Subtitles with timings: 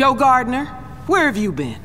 [0.00, 0.64] Joe Gardner,
[1.08, 1.76] where have you been?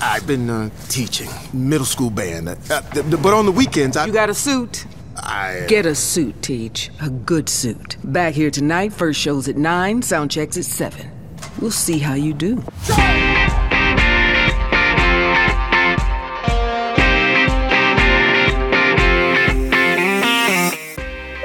[0.00, 4.06] I've been uh, teaching middle school band, uh, th- th- but on the weekends I.
[4.06, 4.86] You got a suit?
[5.14, 6.90] I Get a suit, Teach.
[7.02, 7.98] A good suit.
[8.02, 11.10] Back here tonight, first show's at 9, sound checks at 7.
[11.60, 12.64] We'll see how you do.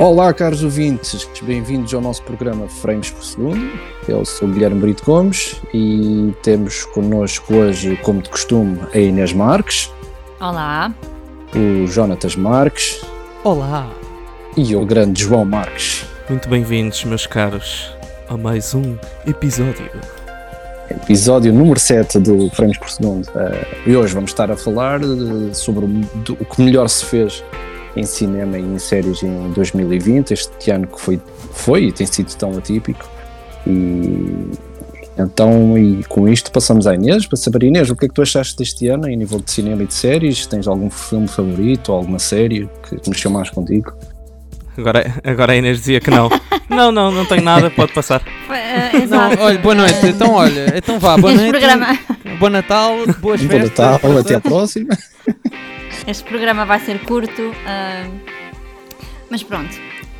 [0.04, 3.72] Olá, caros ouvintes, bem-vindos ao nosso programa Frames por Segundo.
[4.06, 9.32] Eu sou o Guilherme Brito Gomes e temos connosco hoje, como de costume, a Inês
[9.32, 9.90] Marques,
[10.42, 10.94] Olá.
[11.56, 13.02] o Jonatas Marques
[13.46, 13.90] Olá!
[14.58, 16.06] e o grande João Marques.
[16.30, 17.90] Muito bem-vindos, meus caros,
[18.28, 19.90] a mais um episódio.
[20.92, 23.26] Episódio número 7 do Frames por Segundo.
[23.36, 27.06] Eh, e hoje vamos estar a falar eh, sobre o, do- o que melhor se
[27.06, 27.42] fez
[27.96, 31.20] em cinema e em séries em 2020, este ano que foi,
[31.52, 33.08] foi e tem sido tão atípico.
[33.68, 34.48] E
[35.18, 38.22] então, e com isto passamos à Inês, para saber, Inês, o que é que tu
[38.22, 40.46] achaste deste ano em nível de cinema e de séries?
[40.48, 43.94] Tens algum filme favorito ou alguma série que mexeu mais contigo?
[44.76, 46.30] Agora, agora a Inês dizia que não.
[46.68, 48.22] não, não, não tenho nada, pode passar.
[48.22, 49.40] Uh, Não, exato.
[49.40, 50.06] olha, boa noite.
[50.08, 51.52] Então, olha, então vá, boa noite.
[51.52, 52.00] programa,
[52.40, 53.70] Bom Natal, boas Bom festas.
[53.70, 54.98] Natal, até à próxima.
[56.08, 58.08] este programa vai ser curto, ah,
[59.30, 59.76] mas pronto.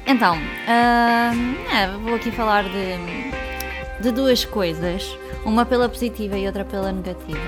[0.06, 1.32] Então, ah,
[1.74, 7.40] é, vou aqui falar de, de duas coisas, uma pela positiva e outra pela negativa.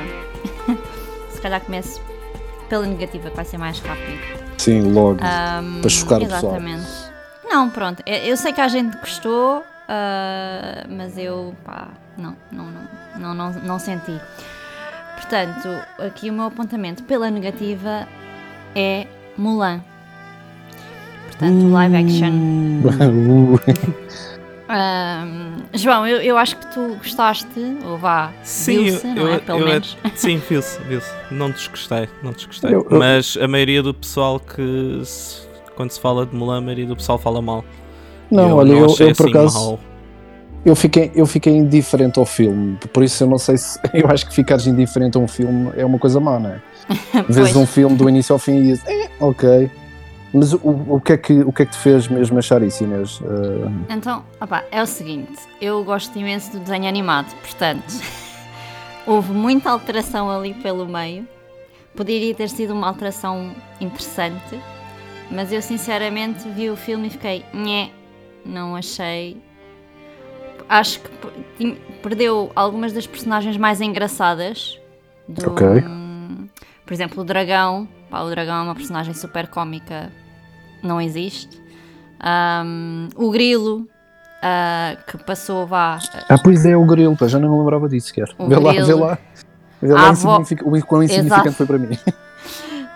[1.32, 2.02] Se calhar começo
[2.70, 4.20] pela negativa, que vai ser mais rápido.
[4.58, 5.20] Sim, logo.
[5.22, 6.40] Ahm, Para chocar o pessoal.
[6.56, 6.88] Exatamente.
[7.48, 8.02] Não, pronto.
[8.06, 12.82] Eu eu sei que a gente gostou, ah, mas eu, pá, não, não, não,
[13.18, 14.20] não, não, não senti.
[15.16, 18.08] Portanto, aqui o meu apontamento pela negativa
[18.76, 19.82] é Mulan.
[21.28, 22.32] Portanto, live action.
[22.86, 23.60] Uh,
[24.68, 27.48] Ahm, João, eu, eu acho que tu gostaste,
[27.86, 28.32] ou vá,
[28.66, 29.38] viu-se, não é?
[29.38, 29.96] Pelo eu- menos.
[30.16, 31.12] sim, viu-se, viu-se.
[31.30, 32.74] Não desgostei, não desgostei.
[32.74, 36.62] Eu- eu- Mas a maioria do pessoal que, se- quando se fala de Mulan, a
[36.62, 37.64] maioria do pessoal fala mal.
[38.32, 39.60] não, eu olha, não eu, eu por assim acaso.
[39.60, 39.80] mau.
[40.66, 43.80] Eu fiquei, eu fiquei indiferente ao filme, por isso eu não sei se.
[43.94, 46.62] Eu acho que ficares indiferente a um filme é uma coisa má, não é?
[47.30, 49.70] Vês um filme do início ao fim e dizes, eh, ok.
[50.34, 52.84] Mas o, o, que é que, o que é que te fez mesmo achar isso,
[52.84, 53.22] Inês?
[53.24, 55.32] Eh, Então, opá, é o seguinte,
[55.62, 57.94] eu gosto imenso do desenho animado, portanto,
[59.08, 61.26] houve muita alteração ali pelo meio.
[61.96, 64.60] Poderia ter sido uma alteração interessante,
[65.32, 67.90] mas eu sinceramente vi o filme e fiquei, nhé,
[68.46, 69.38] não achei.
[70.68, 74.78] Acho que perdeu algumas das personagens mais engraçadas.
[75.28, 75.66] Do, Ok.
[76.86, 77.88] Por exemplo, o dragão.
[78.10, 80.12] Pá, o dragão é uma personagem super cómica,
[80.84, 81.62] não existe.
[82.20, 83.88] Ahm, o grilo,
[84.42, 86.00] ah, que passou, vá.
[86.30, 88.28] Ah, pois é, o grilo, já não me lembrava disso sequer.
[88.40, 88.88] Vê lá, grilo.
[88.88, 89.18] vê lá.
[89.82, 91.98] Vê lá avó- insignific- o quão insignificante foi para mim.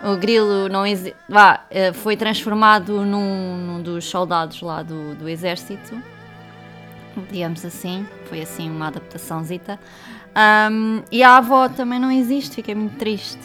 [0.02, 5.28] O grilo não exi- vá, eh, foi transformado num, num dos soldados lá do, do
[5.28, 5.94] exército,
[7.30, 8.06] digamos assim.
[8.24, 9.78] Foi assim uma adaptaçãozita.
[10.34, 13.38] Ahm, e a avó também não existe, fiquei muito triste.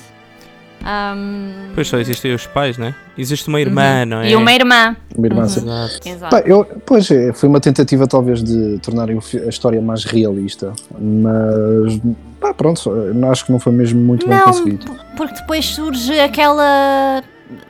[0.85, 2.93] Ahm, Pois só existem os pais, né?
[3.17, 4.25] Existe uma irmã, não é?
[4.25, 4.29] Uhum.
[4.29, 4.95] E uma irmã.
[5.17, 5.61] Minha irmã, sim.
[5.61, 6.07] Exato.
[6.09, 6.35] Exato.
[6.35, 8.79] Pá, eu, pois é, foi uma tentativa talvez de
[9.21, 11.99] fi- a história mais realista, mas
[12.39, 12.91] pá, pronto,
[13.31, 14.85] acho que não foi mesmo muito bem Não, conseguido.
[14.91, 17.23] p- porque depois surge aquela.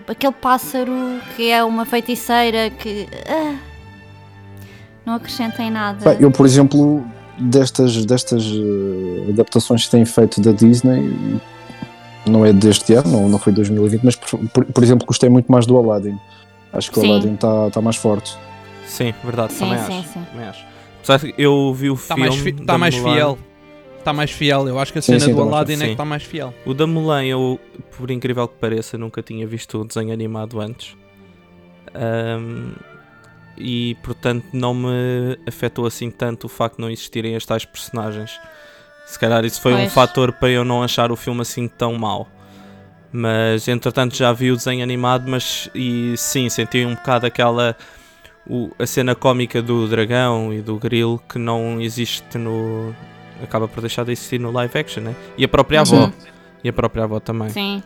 [0.07, 0.91] aquele pássaro
[1.37, 3.07] que é uma feiticeira que.
[3.29, 3.55] ah,
[5.05, 6.03] não acrescenta em nada.
[6.03, 7.05] Pá, eu, por exemplo,
[7.39, 11.39] destas, destas eh, adaptações que têm feito da Disney,
[12.27, 15.51] não é deste ano, não, não foi 2020, mas por, por- por exemplo, gostei muito
[15.51, 16.17] mais do Aladdin.
[16.73, 17.11] Acho que o Sim.
[17.11, 18.37] Aladdin está tá mais forte.
[18.85, 20.07] Sim, verdade, Sim, também sim, acho.
[20.09, 20.25] sim.
[20.31, 20.65] Também acho.
[20.99, 22.29] Apesar que eu vi o Está filme.
[22.29, 23.37] mais, fi- tá mais fiel.
[23.99, 24.67] Está mais fiel.
[24.67, 26.53] Eu acho que a cena sim, do também Aladdin é que está mais fiel.
[26.65, 27.59] O da Mulan, eu,
[27.97, 30.95] por incrível que pareça, nunca tinha visto o desenho animado antes.
[31.93, 32.73] Ahm,
[33.57, 38.31] e portanto não me afetou assim tanto o facto de não existirem as tais personagens.
[39.05, 39.93] Se calhar isso foi um Pois.
[39.93, 42.27] fator para eu não achar o filme assim tão mau.
[43.11, 47.75] Mas entretanto já vi o desenho animado, mas e sim, senti um bocado aquela
[48.47, 52.93] o- a cena cómica do dragão e do grilo que não existe no.
[53.43, 55.15] acaba por deixar de existir no live action, né?
[55.37, 56.05] E a própria avó.
[56.07, 56.13] Sim.
[56.63, 57.49] E a própria avó também.
[57.49, 57.81] Sim.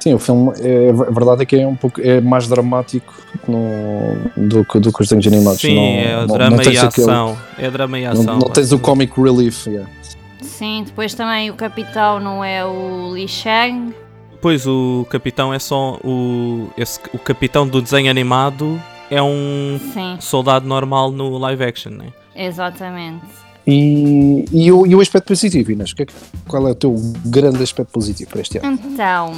[0.00, 3.12] Sim, o filme, é, a verdade é que é um pouco é mais dramático
[3.48, 5.60] no- do, que, do que os desenhos animados.
[5.60, 7.38] Sim, não, é não- drama não e tens aquele- ação.
[7.58, 8.38] É drama e não, ação.
[8.38, 9.66] não tens o comic relief.
[9.66, 9.90] yeah.
[10.40, 13.94] Sim, depois também o capitão não é o Li Shang.
[14.40, 16.68] Pois o capitão é só o.
[16.76, 18.80] Esse, o capitão do desenho animado
[19.10, 22.12] é um Sim, soldado normal no live action, né?
[22.36, 23.24] exatamente.
[23.66, 25.92] E, e, o, e o aspecto positivo, Inês?
[25.92, 26.14] Que é que-
[26.46, 26.94] qual é o teu
[27.26, 28.78] grande aspecto positivo para este ano?
[28.82, 29.32] Então,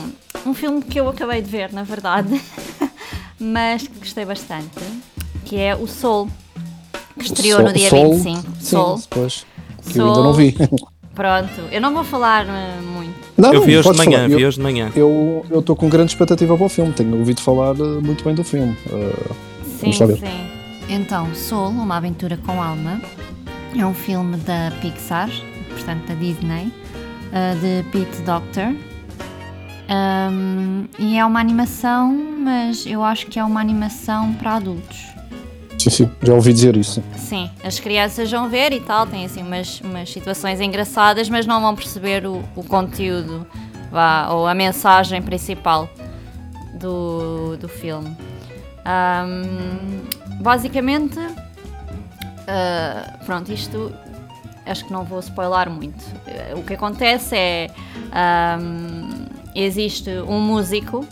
[0.46, 2.40] um filme que eu acabei de ver, na verdade,
[3.40, 4.78] mas que gostei bastante,
[5.46, 6.28] que é o Soul,
[7.18, 8.40] que estreou Sol- no dia Sol- 25.
[8.42, 8.98] Sim, Soul.
[9.00, 9.46] depois.
[9.88, 10.54] Que eu ainda não vi.
[11.14, 13.14] Pronto, eu não vou falar eh, muito.
[13.36, 14.28] Não, eu vi hoje de manhã, falar.
[14.28, 14.90] vi Eu- hoje de manhã.
[14.94, 18.44] Eu estou com grande expectativa para o filme, tenho ouvido falar eh, muito bem do
[18.44, 18.76] filme.
[18.90, 19.32] Eh,
[19.80, 20.50] Sim, sim.
[20.88, 23.00] Então, Soul, Uma Aventura com Alma,
[23.76, 25.30] é um filme da Pixar,
[25.70, 26.70] portanto da Disney,
[27.32, 28.74] eh, de Pete Docter.
[29.92, 35.06] Um, e é uma animação, mas eu acho que é uma animação para adultos.
[35.82, 37.02] Sim, sim, já ouvi dizer isso.
[37.16, 41.60] Sim, as crianças vão ver e tal, tem assim umas, umas situações engraçadas, mas não
[41.60, 43.46] vão perceber o, o conteúdo
[43.90, 45.88] vá, ou a mensagem principal
[46.74, 48.16] do, do filme.
[48.84, 50.02] Ahm,
[50.40, 51.18] basicamente,
[52.46, 53.92] ah, pronto, isto
[54.66, 56.04] acho que não vou spoiler muito.
[56.56, 57.70] O que acontece é
[58.12, 61.06] ahm, existe um músico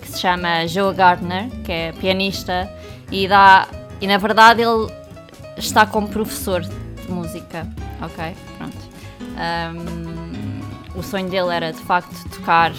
[0.00, 2.70] que se chama Joe Gardner, que é pianista
[3.10, 3.68] e dá
[4.02, 4.92] e na verdade ele
[5.56, 7.66] está como professor de música,
[8.02, 8.34] ok?
[8.58, 8.76] Pronto.
[9.36, 10.60] Ahm,
[10.96, 12.72] o sonho dele era de facto tocar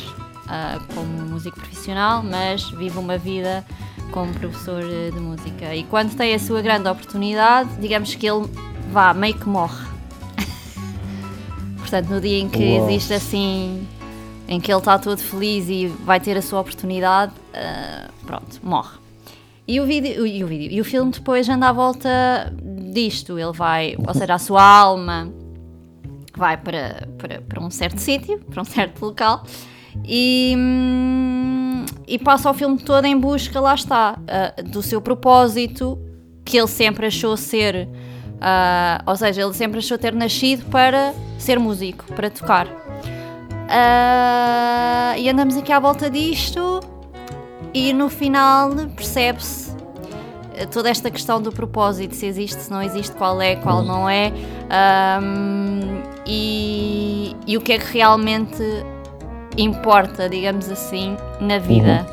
[0.49, 3.65] ah, como músico profissional, mas vive uma vida
[4.11, 5.73] como professor de música.
[5.73, 8.45] E quando tem a sua grande oportunidade, digamos que ele
[8.91, 9.87] vá meio que morre.
[11.79, 13.87] Portanto, no dia em que existe assim,
[14.45, 19.02] em que ele está todo feliz e vai ter a sua oportunidade, ah, pronto, morre.
[19.65, 22.53] E o, vídeo, e o vídeo e o filme depois anda à volta
[22.91, 23.39] disto.
[23.39, 25.31] Ele vai, ou seja, a sua alma
[26.35, 29.43] vai para, para, para um certo sítio, para um certo local,
[30.03, 30.55] e,
[32.07, 35.97] e passa o filme todo em busca, lá está, ah, do seu propósito,
[36.43, 37.87] que ele sempre achou ser.
[38.41, 42.67] ah, ou seja, ele sempre achou ter nascido para ser músico, para tocar.
[43.69, 46.79] Ah, e andamos aqui à volta disto,
[47.73, 49.71] e no final percebe-se
[50.55, 54.07] eh, toda esta questão do propósito, se existe, se não existe, qual é, qual não
[54.09, 54.31] é,
[54.69, 58.61] ahm, e, e o que é que realmente
[59.57, 62.05] importa, digamos assim, na vida.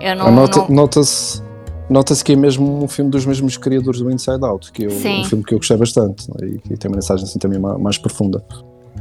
[0.00, 1.42] Eu não, Nota- não- Nota-se
[1.90, 5.24] nota-se que é mesmo um filme dos mesmos criadores do Inside Out, que é um
[5.24, 8.44] filme que eu gostei bastante e que tem uma mensagem assim também ma- mais profunda.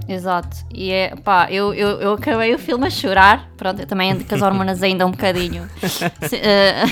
[0.09, 3.49] Exato, e é pá, eu, eu, eu acabei o filme a chorar.
[3.57, 5.67] Pronto, eu também ando com as hormonas ainda um bocadinho.
[5.81, 6.83] Se- eh,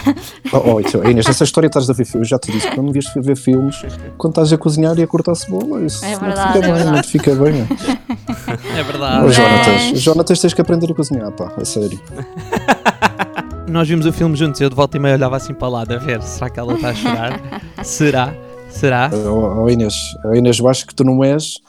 [0.51, 2.75] Oh, oh, então, Inês, essa história estás a ver filmes, eu já te disse que
[2.75, 3.81] não devias ver filmes
[4.17, 5.81] quando estás a cozinhar e a cortar cebola.
[5.85, 6.91] Isso É não te verdade, fica é bem, verdade.
[6.95, 7.61] não te fica bem.
[7.61, 9.31] É Oh, verdade.
[9.33, 11.99] Jonatas, Mas- Jonatas, tens que aprender a cozinhar, pá, a sério.
[13.67, 15.85] Nós vimos o filme juntos, eu de volta e meia olhava assim para lá a
[15.97, 17.39] ver, será que ela está a chorar?
[17.83, 18.33] será?
[18.69, 19.09] Será?
[19.13, 19.95] Oh, oh, Inês,
[20.25, 21.59] oh, Inês, eu acho que tu não és,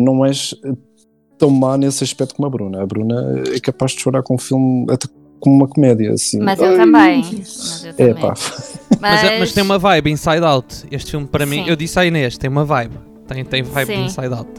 [0.00, 0.72] não és eh,
[1.38, 2.82] tão má nesse aspecto como a Bruna.
[2.82, 5.06] A Bruna é capaz de chorar com um filme, até
[5.38, 6.38] com uma comédia, assim.
[6.40, 7.22] mas eu Ai, também.
[7.22, 8.14] Mas eu É também.
[8.14, 8.34] pá,
[9.00, 10.86] Mas, é- mas tem uma vibe Inside Out.
[10.90, 11.70] Este filme para mim, Sim.
[11.70, 12.94] eu disse à Inês, tem uma vibe.
[13.28, 14.04] Tem, tem vibe Sim.
[14.04, 14.50] Inside Out.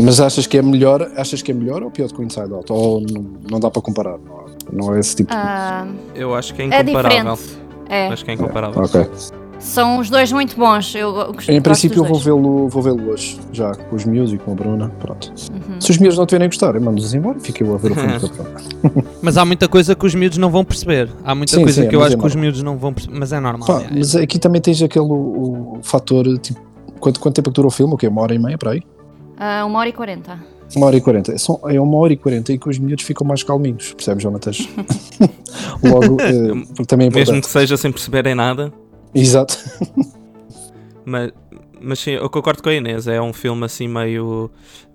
[0.00, 2.52] mas achas que é melhor, achas que é melhor ou pior do que o Inside
[2.52, 2.70] Out?
[2.72, 4.18] Ou não, não dá para comparar?
[4.18, 4.46] Não,
[4.88, 5.36] não é esse tipo de...
[5.36, 7.34] Ah, Eu acho que é é incomparável.
[7.34, 7.68] diferente.
[7.90, 8.82] É, Acho que é incomparável.
[8.82, 9.00] Ok.
[9.58, 10.94] São os dois muito bons.
[10.94, 14.52] Eu Em princípio eu vou vê-lo vou vê-lo hoje, já, com os meus e com
[14.52, 15.32] a Bruna, pronto.
[15.50, 15.80] Uhum.
[15.80, 17.94] Se os meus não tiverem gostar, eu mando-os embora e fico eu a ver o
[17.94, 19.04] filme com a Bruna.
[19.20, 21.10] Mas há muita coisa que os miúdos não vão perceber.
[21.24, 22.92] Há muita Sim, coisa sim, que eu mas acho é que os miúdos não vão
[22.92, 23.18] perceber.
[23.18, 23.66] Mas é normal.
[23.66, 23.88] Pá, é.
[23.90, 26.60] mas aqui também tens aquele o, o fator, tipo,
[27.00, 27.94] quanto, quanto tempo é que dura o filme?
[27.94, 28.08] O quê?
[28.08, 28.82] Uma hora e meia para aí?
[29.36, 30.38] Ah, uma hora e quarenta.
[30.76, 31.34] Uma hora e quarenta.
[31.68, 34.68] É uma hora e quarenta e que os miúdos ficam mais calminhos, percebes, Jonatas?
[35.82, 38.72] Logo, eh, também é Mesmo que seja sem perceberem nada.
[39.14, 39.56] Exato.
[41.04, 41.32] Mas,
[41.80, 43.06] mas sim, eu concordo com a Inês.
[43.06, 44.50] É um filme assim meio.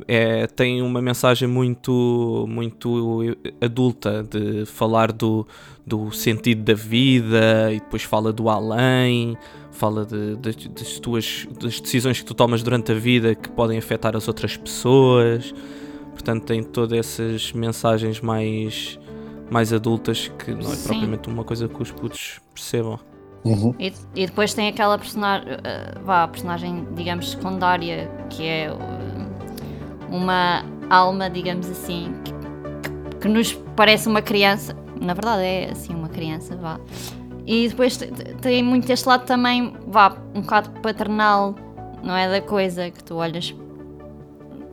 [0.08, 3.22] É, tem uma mensagem muito, muito
[3.60, 5.48] adulta de falar do,
[5.86, 9.38] do sentido da vida e depois fala do além.
[9.72, 13.78] Fala de, das, das tuas das decisões que tu tomas durante a vida que podem
[13.78, 15.54] afetar as outras pessoas.
[16.12, 19.00] Portanto, tem todas essas mensagens mais,
[19.50, 20.88] mais adultas que não é Sim.
[20.88, 23.00] propriamente uma coisa que os putos percebam.
[23.46, 23.74] Uhum.
[23.80, 25.48] E, e depois tem aquela personagem,
[26.04, 33.54] vá, personagem, digamos, secundária, que é uh, uma alma, digamos assim, que, que- que nos
[33.76, 34.76] parece uma criança.
[35.02, 36.80] Na verdade é assim uma criança, vá.
[37.46, 41.54] E depois te- te- tem muito este lado também, vá, um bocado paternal,
[42.02, 42.30] não é?
[42.30, 43.54] Da coisa que tu olhas.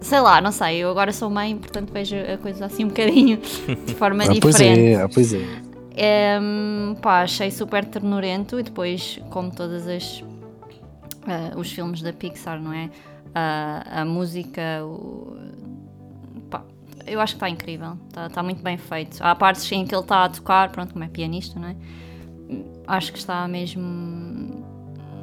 [0.00, 3.36] Sei lá, não sei, eu agora sou mãe, portanto vejo a coisa assim um bocadinho
[3.86, 4.80] de forma Ah, pois diferente.
[4.94, 5.44] é, ah, pois é.
[6.02, 10.25] É, hum, pá, achei super ternurento e depois, como todas as
[11.26, 12.88] ah, os filmes da Pixar, não é?
[13.35, 15.37] a, a música, o,
[16.50, 16.62] pá,
[17.07, 19.19] eu acho que está incrível, está tá muito bem feito.
[19.21, 21.76] Há partes em que ele está a tocar, pronto, como é pianista, não é?
[22.87, 24.64] Acho que está mesmo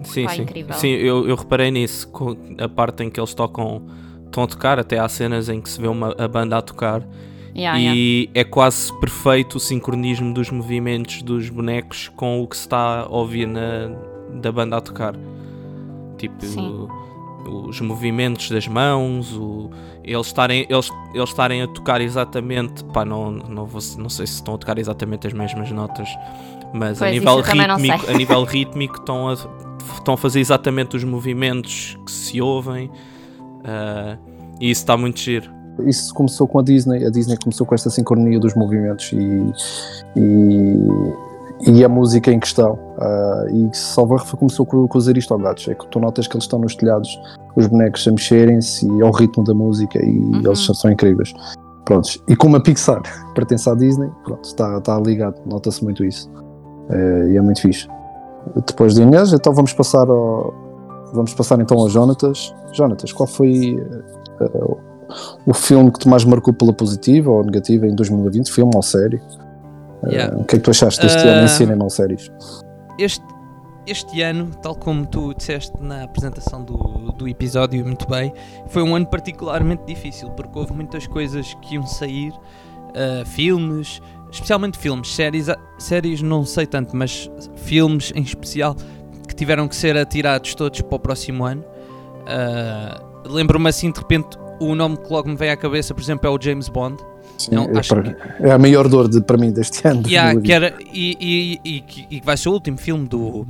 [0.04, 0.42] Sim, pá, sim.
[0.44, 0.74] incrível.
[0.76, 3.86] Sim, eu, eu reparei nisso, com a parte em que eles tocam,
[4.26, 7.04] estão a tocar, até há cenas em que se vê uma, a banda a tocar
[7.58, 7.98] Yeah, yeah.
[7.98, 13.02] e é quase perfeito o sincronismo dos movimentos dos bonecos com o que se está
[13.02, 13.90] a ouvir na,
[14.40, 15.16] da banda a tocar.
[16.20, 16.88] Tipo, Sim.
[17.68, 19.72] os movimentos das mãos, o,
[20.04, 24.34] eles estarem eles, eles estarem a tocar exatamente, pá, não, não, vou, não sei se
[24.36, 26.08] estão a tocar exatamente as mesmas notas,
[26.74, 30.42] mas a Pois, nível também não rítmico, a nível rítmico estão a, estão a fazer
[30.42, 32.92] exatamente os movimentos que se ouvem.
[33.64, 34.16] ah,
[34.60, 35.57] e isso está muito giro.
[35.86, 37.06] Isso começou com a Disney.
[37.06, 39.54] A Disney começou com esta sincronia dos movimentos e,
[40.16, 40.78] e,
[41.72, 42.78] e a música em questão.
[43.00, 43.70] Ah, e
[44.20, 45.68] foi- começou com, com os Aristogatos.
[45.68, 47.20] É que tu notas que eles estão nos telhados,
[47.56, 50.42] os bonecos a mexerem-se e ao ritmo da música e Uhum.
[50.46, 51.34] eles são incríveis.
[51.86, 52.22] Prontos.
[52.28, 53.02] E como a Pixar
[53.34, 56.30] pertence à Disney, pronto, está, está ligado, nota-se muito isso.
[56.90, 57.88] Eh, e é muito fixe.
[58.66, 60.54] Depois de Inês, então vamos passar ao.
[61.14, 62.54] Vamos passar então ao Jonatas.
[62.74, 63.78] Jonatas, qual foi
[64.42, 64.78] eh,
[65.46, 68.52] o filme que te mais marcou pela positiva ou negativa em 2020?
[68.52, 69.22] Filme ou série?
[70.04, 70.38] Eh, Yeah.
[70.38, 71.32] o que é que tu achaste deste Ah.
[71.32, 72.32] ano em cinema ou séries?
[73.00, 73.24] este,
[73.88, 78.32] este ano, tal como tu disseste na apresentação do, do episódio, muito bem,
[78.68, 82.32] foi um ano particularmente difícil, porque houve muitas coisas que iam sair,
[82.96, 85.48] ah, filmes, especialmente filmes, séries,
[85.80, 88.76] séries não sei tanto, mas filmes em especial,
[89.28, 91.64] que tiveram que ser atirados todos para o próximo ano.
[92.28, 96.28] Ah, Lembro-me assim, de repente, o nome que logo me vem à cabeça, por exemplo,
[96.28, 96.98] é o James Bond.
[97.38, 100.02] Sim, Não, é, para- é a maior dor de, para mim deste ano.
[100.08, 100.46] Yeah, 2020.
[100.46, 103.46] que era, e, e, e, que- e que vai ser o último filme do,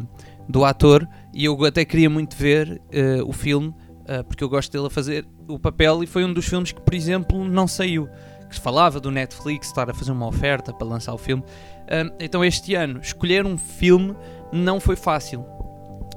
[0.48, 3.74] do ator e eu até queria muito ver eh, o filme
[4.08, 6.82] eh, porque eu gosto dele a fazer o papel e foi um dos filmes que
[6.82, 8.10] por exemplo não saiu
[8.50, 11.44] que se falava do Netflix estar a fazer uma oferta para lançar o filme
[11.90, 14.14] Ah, então este ano escolher um filme
[14.52, 15.46] não foi fácil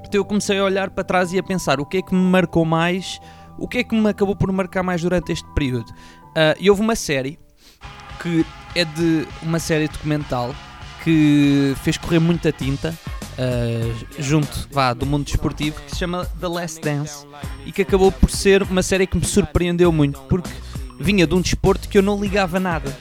[0.04, 2.20] então eu comecei a olhar para trás e a pensar o que é que me
[2.20, 3.20] marcou mais
[3.59, 5.92] o que é que me acabou por marcar mais durante este período?
[6.37, 7.38] Ah, e houve uma série
[8.23, 10.54] que é de uma série documental
[11.02, 12.95] que fez correr muita tinta
[13.38, 17.26] uh, junto vá, do mundo desportivo que se chama The Last Dance
[17.64, 20.50] e que acabou por ser uma série que me surpreendeu muito porque
[21.00, 22.95] vinha de um desporto que eu não ligava nada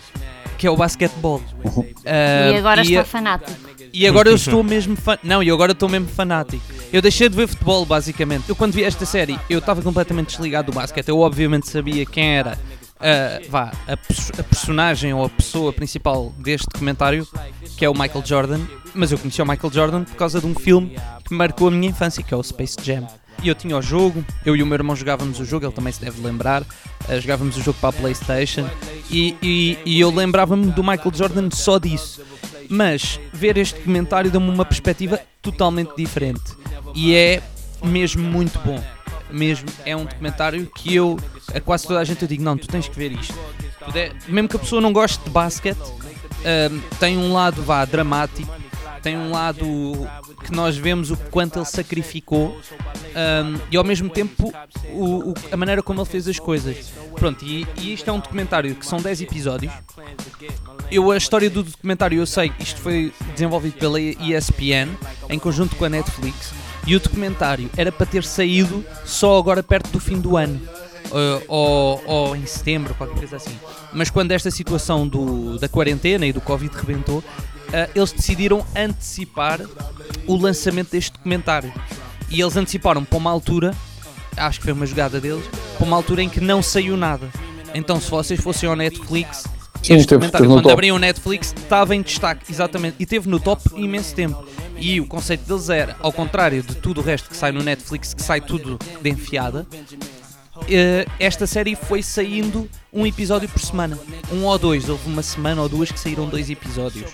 [0.58, 1.42] que é o basquetebol.
[1.64, 3.69] Uh, E agora e está a- fanático.
[3.94, 5.18] E agora eu estou mesmo fan...
[5.24, 6.64] Não, e agora estou mesmo fanático.
[6.92, 8.50] Eu deixei de ver futebol, basicamente.
[8.50, 11.10] Eu quando vi esta série, eu estava completamente desligado do basquete.
[11.10, 12.58] Eu obviamente sabia quem era
[13.00, 17.26] ah, vá, a, a personagem ou a pessoa principal deste documentário,
[17.78, 18.60] que é o Michael Jordan.
[18.94, 21.90] Mas eu conheci o Michael Jordan por causa de um filme que marcou a minha
[21.90, 23.08] infância, que é o Space Jam.
[23.42, 25.94] E eu tinha o jogo, eu e o meu irmão jogávamos o jogo, ele também
[25.94, 26.64] se deve lembrar.
[27.08, 28.68] ah, jogávamos o jogo para a Playstation
[29.10, 32.22] e, e, e eu lembrava-me do Michael Jordan só disso.
[32.70, 36.54] Mas ver este documentário deu-me uma perspectiva totalmente diferente.
[36.94, 37.42] E é
[37.84, 38.82] mesmo muito bom.
[39.32, 41.18] Mesmo é um documentário que eu,
[41.54, 43.34] a quase toda a gente, eu digo: não, tu tens que ver isto.
[44.28, 48.52] Mesmo que a pessoa não goste de basquete, hum, tem um lado vá dramático,
[49.02, 49.66] tem um lado
[50.44, 52.50] que nós vemos o quanto ele sacrificou
[53.16, 54.52] hum, e ao mesmo tempo
[54.94, 56.92] o- o- a maneira como ele fez as coisas.
[57.16, 59.72] Pronto, e, e isto é um documentário que são 10 episódios.
[60.92, 64.90] Eu, a história do documentário, eu sei, isto foi desenvolvido pela ESPN
[65.30, 66.52] em conjunto com a Netflix.
[66.88, 70.60] E o documentário era para ter saído só agora perto do fim do ano.
[71.12, 73.58] eh, ou, ou em setembro, qualquer coisa assim.
[73.94, 77.24] Mas quando esta situação do, da quarentena e do Covid rebentou,
[77.72, 79.60] eh, eles decidiram antecipar
[80.28, 81.72] o lançamento deste documentário.
[82.30, 83.74] E eles anteciparam para uma altura,
[84.38, 85.46] acho que foi uma jogada deles,
[85.78, 87.30] para uma altura em que não saiu nada.
[87.74, 89.46] Então, se vocês fossem ao Netflix,
[89.82, 90.72] Sim, este teve- quando top.
[90.74, 92.96] abriam o Netflix, estava em destaque, exatamente.
[93.00, 94.44] E teve no top imenso tempo.
[94.78, 98.14] E o conceito deles era, ao contrário de tudo o resto que sai no Netflix,
[98.14, 99.68] que sai tudo de enfiada,
[100.70, 103.98] eh, esta série foi saindo um episódio por semana.
[104.32, 104.88] Um ou dois.
[104.90, 107.12] Houve uma semana ou duas que saíram dois episódios.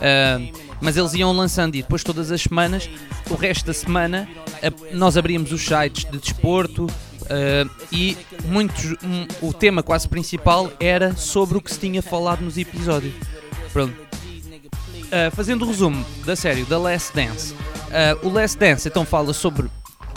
[0.00, 0.38] Ah,
[0.80, 2.88] mas eles iam lançando e depois todas as semanas,
[3.30, 4.28] o resto da semana,
[4.62, 6.86] a- nós abríamos os sites de desporto
[7.30, 8.16] ah, e
[8.46, 13.14] muitos, um, o tema quase principal era sobre o que se tinha falado nos episódios.
[13.72, 13.94] Pronto.
[15.10, 17.54] Ah, fazendo o resumo da série The Last Dance.
[17.90, 19.70] Ah, o Last Dance então fala sobre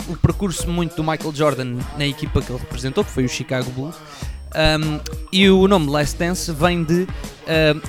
[0.08, 3.70] o percurso muito do Michael Jordan na equipa que ele representou, que foi o Chicago
[3.70, 3.96] Bulls.
[4.54, 5.00] Um,
[5.32, 7.06] e o nome Last Dance vem de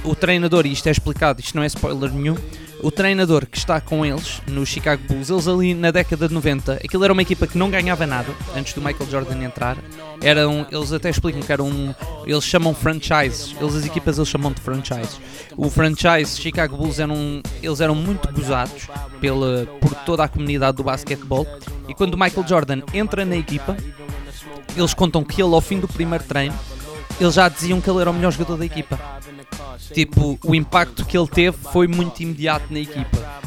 [0.03, 2.35] o treinador, e isto é explicado, isto não é spoiler nenhum.
[2.83, 6.73] O treinador que está com eles no Chicago Bulls, eles ali na década de 90,
[6.73, 9.77] aquilo era uma equipa que não ganhava nada antes do Michael Jordan entrar.
[10.21, 14.51] Eram, eles até explicam que eram, um, eles chamam franchises, eles as equipas eles chamam
[14.51, 15.17] de franchise.
[15.55, 18.87] O franchise Chicago Bulls eram, eles eram muito gozados
[19.21, 21.47] pela, por toda a comunidade do basquetebol.
[21.87, 23.77] E quando o Michael Jordan entra na equipa,
[24.75, 26.55] eles contam que ele ao fim do primeiro treino,
[27.19, 28.99] eles já diziam que ele era o melhor jogador da equipa.
[29.93, 33.43] Tipo, o impacto que ele teve foi muito imediato na equipa.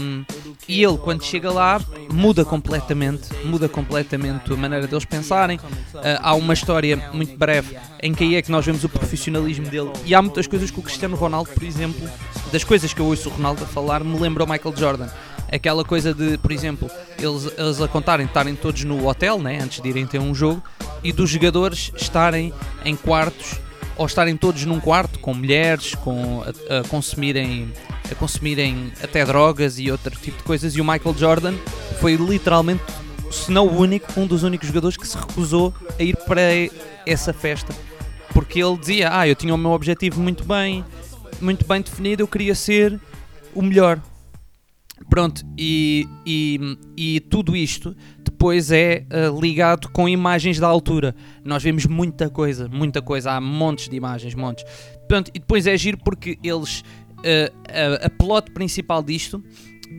[0.00, 0.24] Um,
[0.66, 1.80] e ele, quando chega lá,
[2.12, 5.58] muda completamente, muda completamente a maneira deles pensarem.
[5.58, 9.66] Uh, há uma história muito breve em que aí é que nós vemos o profissionalismo
[9.68, 9.90] dele.
[10.04, 12.08] E há muitas coisas que o Cristiano Ronaldo, por exemplo,
[12.52, 15.08] das coisas que eu ouço o Ronaldo a falar, me lembra o Michael Jordan.
[15.50, 19.80] Aquela coisa de, por exemplo, eles, eles a contarem, estarem todos no hotel, né, antes
[19.80, 20.62] de irem ter um jogo,
[21.02, 22.52] e dos jogadores estarem
[22.84, 23.58] em quartos
[23.98, 27.70] ou estarem todos num quarto com mulheres, com, a, a, consumirem,
[28.10, 30.74] a consumirem até drogas e outro tipo de coisas.
[30.76, 31.54] E o Michael Jordan
[32.00, 32.82] foi literalmente,
[33.30, 36.40] se não o único, um dos únicos jogadores que se recusou a ir para
[37.04, 37.74] essa festa.
[38.32, 40.84] Porque ele dizia: Ah, eu tinha o meu objetivo muito bem,
[41.40, 42.98] muito bem definido, eu queria ser
[43.52, 44.00] o melhor.
[45.10, 47.96] Pronto, e, e, e tudo isto
[48.38, 51.12] depois é uh, ligado com imagens da altura.
[51.44, 54.64] Nós vemos muita coisa, muita coisa, há montes de imagens, montes.
[55.08, 56.84] Pronto, e depois é giro porque eles.
[57.18, 59.42] Uh, a, a plot principal disto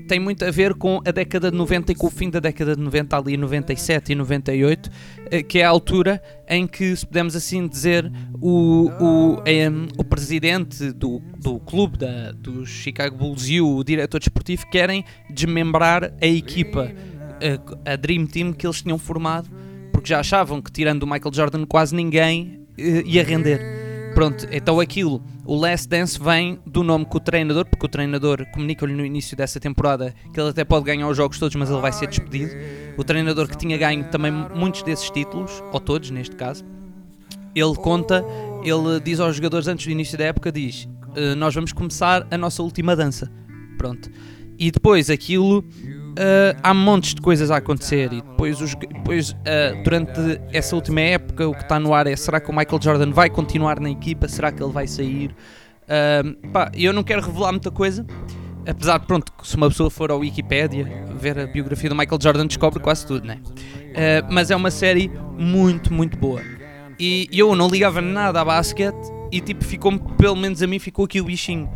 [0.08, 2.76] tem muito a ver com a década de 90 e com o fim da década
[2.76, 4.90] de 90, ali 97 e 98,
[5.32, 10.04] eh, que é a altura em que, se podemos assim dizer, o, o, um, o
[10.04, 16.28] presidente do, do clube da, dos Chicago Bulls e o diretor desportivo querem desmembrar a
[16.28, 16.92] equipa,
[17.86, 19.50] a, a Dream Team que eles tinham formado,
[19.92, 23.80] porque já achavam que, tirando o Michael Jordan, quase ninguém uh, ia render.
[24.14, 28.46] Pronto, então aquilo, o Last Dance vem do nome que o treinador, porque o treinador
[28.54, 31.80] comunica-lhe no início dessa temporada que ele até pode ganhar os jogos todos, mas ele
[31.80, 32.52] vai ser despedido.
[32.98, 36.66] O treinador que tinha ganho também muitos desses títulos, ou todos neste caso,
[37.56, 38.26] ele conta,
[38.64, 42.38] ele diz aos jogadores antes do início da época, diz, uh, nós vamos começar a
[42.38, 43.32] nossa última dança.
[43.78, 44.10] Pronto.
[44.58, 45.64] E depois aquilo
[46.10, 51.00] Uh, há montes de coisas a acontecer e depois, os, depois uh, durante essa última
[51.02, 53.90] época o que está no ar é será que o Michael Jordan vai continuar na
[53.90, 55.34] equipa, será que ele vai sair?
[55.84, 58.06] Uh, pá, eu não quero revelar muita coisa
[58.68, 62.46] apesar de pronto, se uma pessoa for ao Wikipedia ver a biografia do Michael Jordan
[62.46, 63.40] descobre quase tudo, né?
[64.30, 66.42] mas é uma série muito, muito boa.
[67.00, 71.06] E eu não ligava nada a basquete e tipo ficou pelo menos a mim ficou
[71.06, 71.70] aqui o bichinho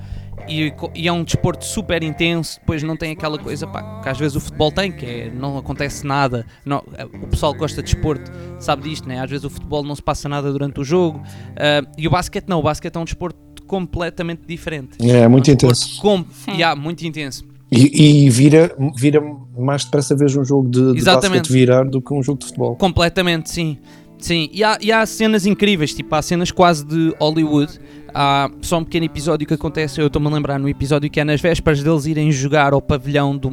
[0.48, 4.18] e, e, é um desporto super intenso, depois não tem aquela coisa pá, que às
[4.18, 6.46] vezes o futebol tem, que é não acontece nada.
[6.66, 6.84] Não,
[7.24, 9.20] o pessoal que gosta de desporto sabe disto, né?
[9.20, 11.20] às vezes o futebol não se passa nada durante o jogo.
[11.20, 14.98] Uh, e o basquete não, o basquete é um desporto completamente diferente.
[15.02, 16.02] É, muito é um intenso.
[16.02, 17.46] Com, yeah, muito intenso.
[17.72, 19.20] E, e, vira, vira
[19.58, 22.76] mais depressa ver um jogo de, de basquete virar do que um jogo de futebol.
[22.76, 23.80] Completamente, sim.
[24.24, 27.78] Sim, e há, e há cenas incríveis, tipo, há cenas quase de Hollywood.
[28.14, 31.26] Há só um pequeno episódio que acontece, eu estou-me a lembrar no episódio que é
[31.26, 33.52] nas vésperas deles irem jogar ao pavilhão do.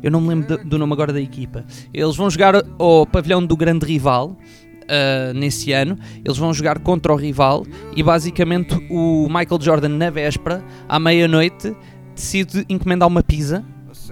[0.00, 1.64] Eu não me lembro do nome agora da equipa.
[1.92, 4.36] Eles vão jogar ao pavilhão do grande rival.
[4.84, 10.10] Uh, nesse ano, eles vão jogar contra o rival e basicamente o Michael Jordan, na
[10.10, 11.74] véspera, à meia-noite,
[12.14, 13.64] decide encomendar uma pizza.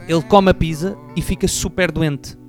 [0.08, 2.42] Ele come a pizza e fica super doente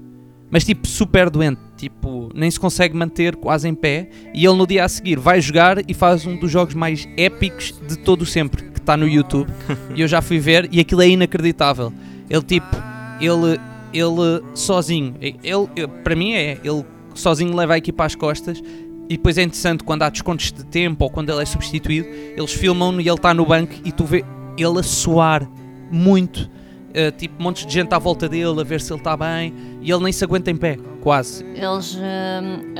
[0.53, 4.09] mas tipo super doente, tipo nem se consegue manter quase em pé.
[4.33, 7.73] E ele no dia a seguir vai jogar e faz um dos jogos mais épicos
[7.87, 9.49] de todo sempre, que está no YouTube.
[9.95, 11.91] e eu já fui ver e aquilo é inacreditável.
[12.29, 12.75] Ele tipo,
[13.19, 13.59] ele,
[13.93, 18.61] ele sozinho, ele, para mim é, ele sozinho leva a equipa às costas.
[19.09, 22.53] E depois é interessante quando há descontos de tempo ou quando ele é substituído, eles
[22.53, 24.23] filmam e ele está no banco e tu vê
[24.57, 25.47] ele a suar
[25.91, 26.49] muito
[26.93, 29.91] uh, tipo montes de gente à volta dele a ver se ele está bem e
[29.91, 31.43] ele nem se aguenta em pé, quase.
[31.43, 31.99] Eles uh,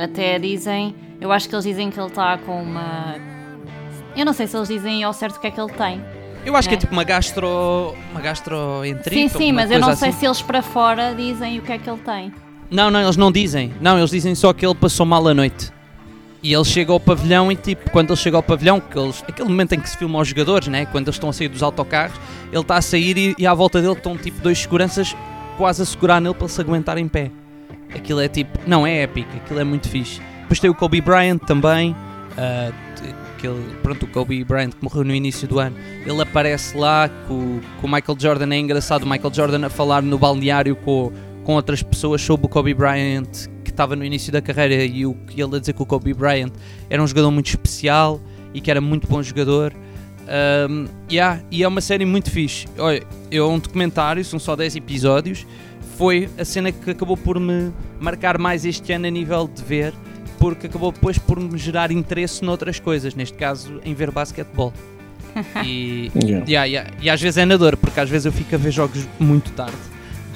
[0.02, 3.16] até dizem, eu acho que eles dizem que ele está com uma.
[4.16, 6.00] Eu não sei se eles dizem ao certo o que é que ele tem.
[6.44, 7.94] Eu acho que é tipo uma gastro.
[8.10, 9.30] uma gastroenterite.
[9.30, 10.00] Sim, sim, mas eu não assim.
[10.00, 12.32] sei se eles para fora dizem o que é que ele tem.
[12.70, 13.72] Não, não, eles não dizem.
[13.80, 15.73] Não, eles dizem só que ele passou mal a noite.
[16.44, 19.48] E ele chega ao pavilhão e tipo, quando ele chega ao pavilhão, que eles, aquele
[19.48, 20.84] momento em que se filma os jogadores, né?
[20.84, 22.20] quando eles estão a sair dos autocarros,
[22.52, 25.16] ele está a sair e, e à volta dele estão tipo dois seguranças
[25.56, 27.30] quase a segurar nele para se aguentar em pé.
[27.94, 30.20] Aquilo é tipo, não é épico, aquilo é muito fixe.
[30.42, 32.74] Depois tem o Kobe Bryant também, uh,
[33.38, 37.58] aquele, pronto, o Kobe Bryant que morreu no início do ano, ele aparece lá com,
[37.80, 41.10] com o Michael Jordan, é engraçado o Michael Jordan a falar no balneário com,
[41.42, 45.42] com outras pessoas sobre o Kobe Bryant estava no início da carreira e o que
[45.42, 46.52] ele a dizer que o Kobe Bryant
[46.88, 48.20] era um jogador muito especial
[48.54, 49.72] e que era muito bom jogador.
[50.70, 52.66] Um, yeah, e é uma série muito fixe.
[52.78, 55.46] Olha, é um documentário, são só 10 episódios.
[55.98, 59.92] Foi a cena que acabou por me marcar mais este ano a nível de ver,
[60.38, 64.72] porque acabou depois por me gerar interesse noutras coisas, neste caso em ver basquetebol.
[65.64, 66.44] E, Yeah.
[66.46, 68.70] yeah, yeah, e às vezes é na dor, porque às vezes eu fico a ver
[68.70, 69.76] jogos muito tarde.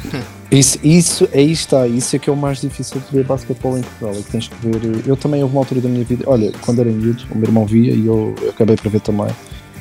[0.51, 3.83] Isso, isso, aí está, isso é que é o mais difícil de ver basquetebol em
[3.83, 4.15] Portugal.
[4.15, 5.03] É que tens que ver.
[5.07, 6.25] Eu também houve uma altura da minha vida.
[6.27, 9.29] Olha, quando era miúdo, o meu irmão via e eu, eu acabei por ver também.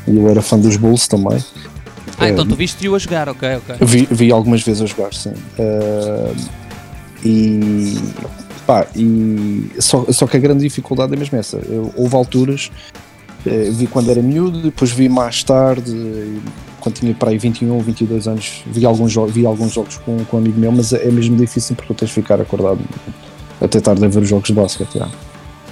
[0.08, 1.42] E eu era fã dos Bulls também.
[2.18, 3.76] Ah, É, então tu viste-o a jogar, ok, ok.
[3.86, 5.34] Vi, vi algumas vezes a jogar, sim.
[5.58, 6.34] Ah,
[7.24, 7.98] e.
[8.66, 9.70] Pá, e.
[9.80, 11.58] Só, só que a grande dificuldade é mesmo essa.
[11.70, 12.70] Eu- houve alturas.
[13.46, 16.40] eh, vi quando era miúdo, depois vi mais tarde, eh,
[16.88, 20.23] quando tinha para aí 21 ou 22 anos, vi alguns, jo- vi alguns jogos com,
[20.26, 22.80] com um amigo meu, mas é mesmo difícil porque tu tens de ficar acordado
[23.62, 24.97] até tarde a ver os jogos de basquete.
[25.00, 25.10] já.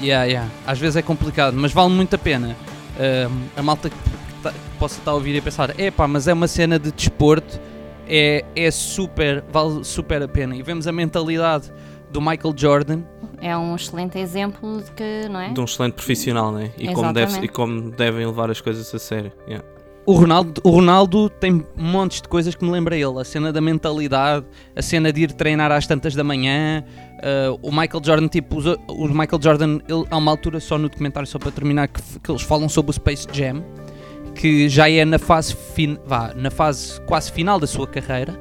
[0.02, 0.52] Yeah, yeah.
[0.68, 2.56] Às vezes é complicado, mas vale muito a pena.
[3.00, 3.96] Ahm, a malta que,
[4.44, 7.60] tá- que possa estar a ouvir e pensar, epá, mas é uma cena de desporto,
[8.08, 10.56] é, é super, vale super a pena.
[10.56, 11.72] E vemos a mentalidade
[12.12, 13.00] do Michael Jordan.
[13.42, 15.50] É um excelente exemplo de que, não é?
[15.52, 16.72] De um excelente profissional, né?
[16.78, 19.32] E como, deve, e como devem levar as coisas a sério.
[19.48, 19.66] Yeah.
[20.08, 23.20] O Ronaldo, o Ronaldo tem montes de coisas que me lembra ele.
[23.20, 26.84] A cena da mentalidade, a cena de ir treinar às tantas da manhã.
[27.24, 30.90] ah, o Michael Jordan, tipo, os- o Michael Jordan, ele, há uma altura só no
[30.90, 33.64] documentário, só para terminar, que, que eles falam sobre o Space Jam,
[34.36, 38.40] que já é na fase, fin, vá, na fase quase final da sua carreira.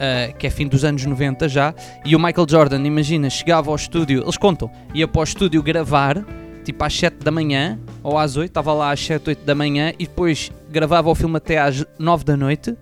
[0.00, 1.72] ah, que é fim dos anos 90 já,
[2.04, 6.24] e o Michael Jordan, imagina, chegava ao estúdio, eles contam, ia para o estúdio gravar,
[6.64, 9.92] tipo às 7 da manhã ou às 8, estava lá às 7, 8 da manhã
[9.98, 12.76] e depois gravava o filme até às 9 da noite.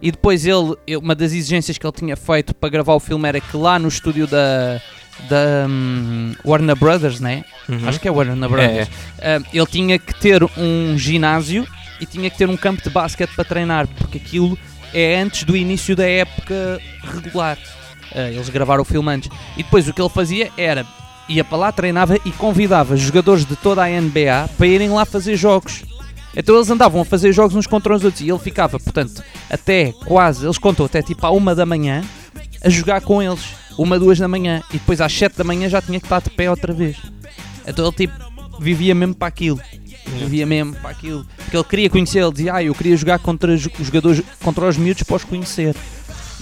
[0.00, 3.40] E depois ele, uma das exigências que ele tinha feito para gravar o filme era
[3.40, 4.80] que lá no estúdio da,
[5.28, 7.44] da hum, Warner Brothers, né?
[7.68, 7.88] Uhum.
[7.88, 8.88] Acho que é Warner Brothers.
[9.20, 11.66] ah, ele tinha que ter um ginásio
[12.00, 14.58] e tinha que ter um campo de basquete para treinar, porque aquilo
[14.92, 17.56] é antes do início da época regular.
[18.12, 19.30] Ah, eles gravaram o filme antes.
[19.56, 20.84] E depois o que ele fazia era
[21.32, 25.36] ia para lá, treinava e convidava jogadores de toda a NBA para irem lá fazer
[25.36, 25.84] jogos.
[26.34, 29.92] Então eles andavam a fazer jogos uns contra os outros e ele ficava, portanto, até
[30.04, 32.02] quase, eles contam até tipo à uma da manhã
[32.64, 33.44] a jogar com eles,
[33.76, 36.30] uma, duas da manhã, e depois às sete da manhã já tinha que estar de
[36.30, 36.96] pé outra vez.
[37.66, 38.14] Então ele tipo
[38.58, 39.60] vivia mesmo para aquilo.
[40.06, 41.26] Vivia mesmo para aquilo.
[41.36, 44.76] Porque ele queria conhecer, ele dizia, ah, eu queria jogar contra os jogadores, contra os
[44.76, 45.74] miúdos para os conhecer.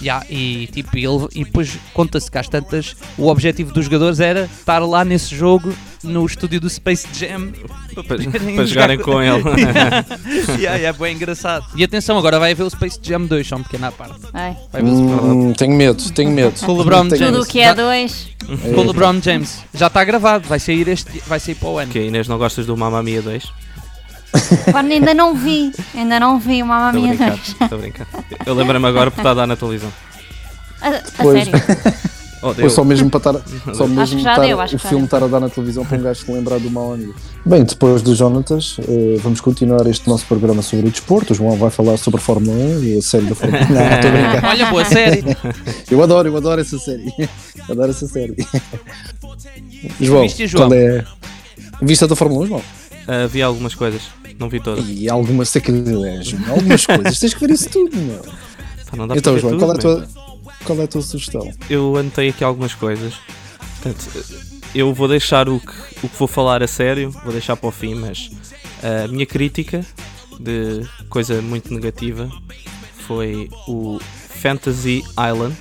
[0.01, 4.45] Ya, e tipo, ele, e depois conta-se que às tantas o objetivo dos jogadores era
[4.45, 5.71] estar lá nesse jogo
[6.03, 7.51] no estúdio do Space Jam
[7.93, 8.17] Para, para
[8.65, 9.43] jogarem jogar com ele.
[10.59, 11.65] yeah, yeah, bem engraçado.
[11.75, 14.19] E atenção, agora vai haver o Space Jam 2, só um pequeno à parte.
[14.81, 16.53] Hum, tenho medo, tenho medo.
[16.65, 17.33] Com o LeBron Tenho James.
[17.35, 18.27] tudo o que é dois.
[18.47, 18.75] medo.
[18.75, 19.59] Com o LeBron James.
[19.73, 21.91] Já está gravado, vai sair, este, vai sair para o ano.
[21.91, 23.43] que Inês, não gostas do Mamma Mia 2?
[24.71, 27.47] Pá, ainda não vi, ainda não vi uma Estou a mamia brincar, dois.
[27.49, 28.07] estou a brincar.
[28.45, 29.91] Eu lembrei-me agora porque está a dar na televisão.
[30.81, 31.43] A, a Pois.
[31.45, 31.61] sério.
[32.43, 32.55] Oh.
[32.59, 33.33] Ou só mesmo para estar,
[33.71, 35.85] só Acho mesmo que já estar- deu, acho o filme estar a dar na televisão
[35.85, 37.13] para um gajo se lembrar do mau amigo.
[37.45, 41.33] Bem, depois do Jonatas, eh, vamos continuar este nosso programa sobre o desporto.
[41.33, 43.69] O João vai falar sobre a Fórmula 1 e a série da Fórmula 1.
[43.71, 44.45] Não, estou a brincar.
[44.49, 45.23] Olha, boa série.
[45.91, 47.13] Eu adoro, eu adoro essa série.
[47.69, 48.35] Adoro essa série.
[49.99, 50.67] João, Viste, João?
[50.69, 51.05] qual é.
[51.79, 52.61] Viste a da Fórmula 1, João?
[53.07, 54.01] Ah, vi algumas coisas,
[54.39, 54.85] não vi todas.
[54.87, 57.19] E algumas sacanagem, algumas coisas.
[57.19, 58.21] Tens que ver isso tudo, meu.
[58.21, 59.81] Pá, não dá Então, João, tudo, qual é, a meu.
[59.81, 60.07] tua,
[60.65, 61.51] qual é a tua sugestão?
[61.69, 63.13] Eu anotei aqui algumas coisas.
[63.81, 64.09] Portanto,
[64.75, 65.73] eu vou deixar o que,
[66.05, 68.29] o que vou falar a sério, vou deixar para o fim, mas
[68.83, 69.85] a minha crítica
[70.39, 72.29] de coisa muito negativa
[73.07, 73.99] foi o
[74.41, 75.55] Fantasy Island.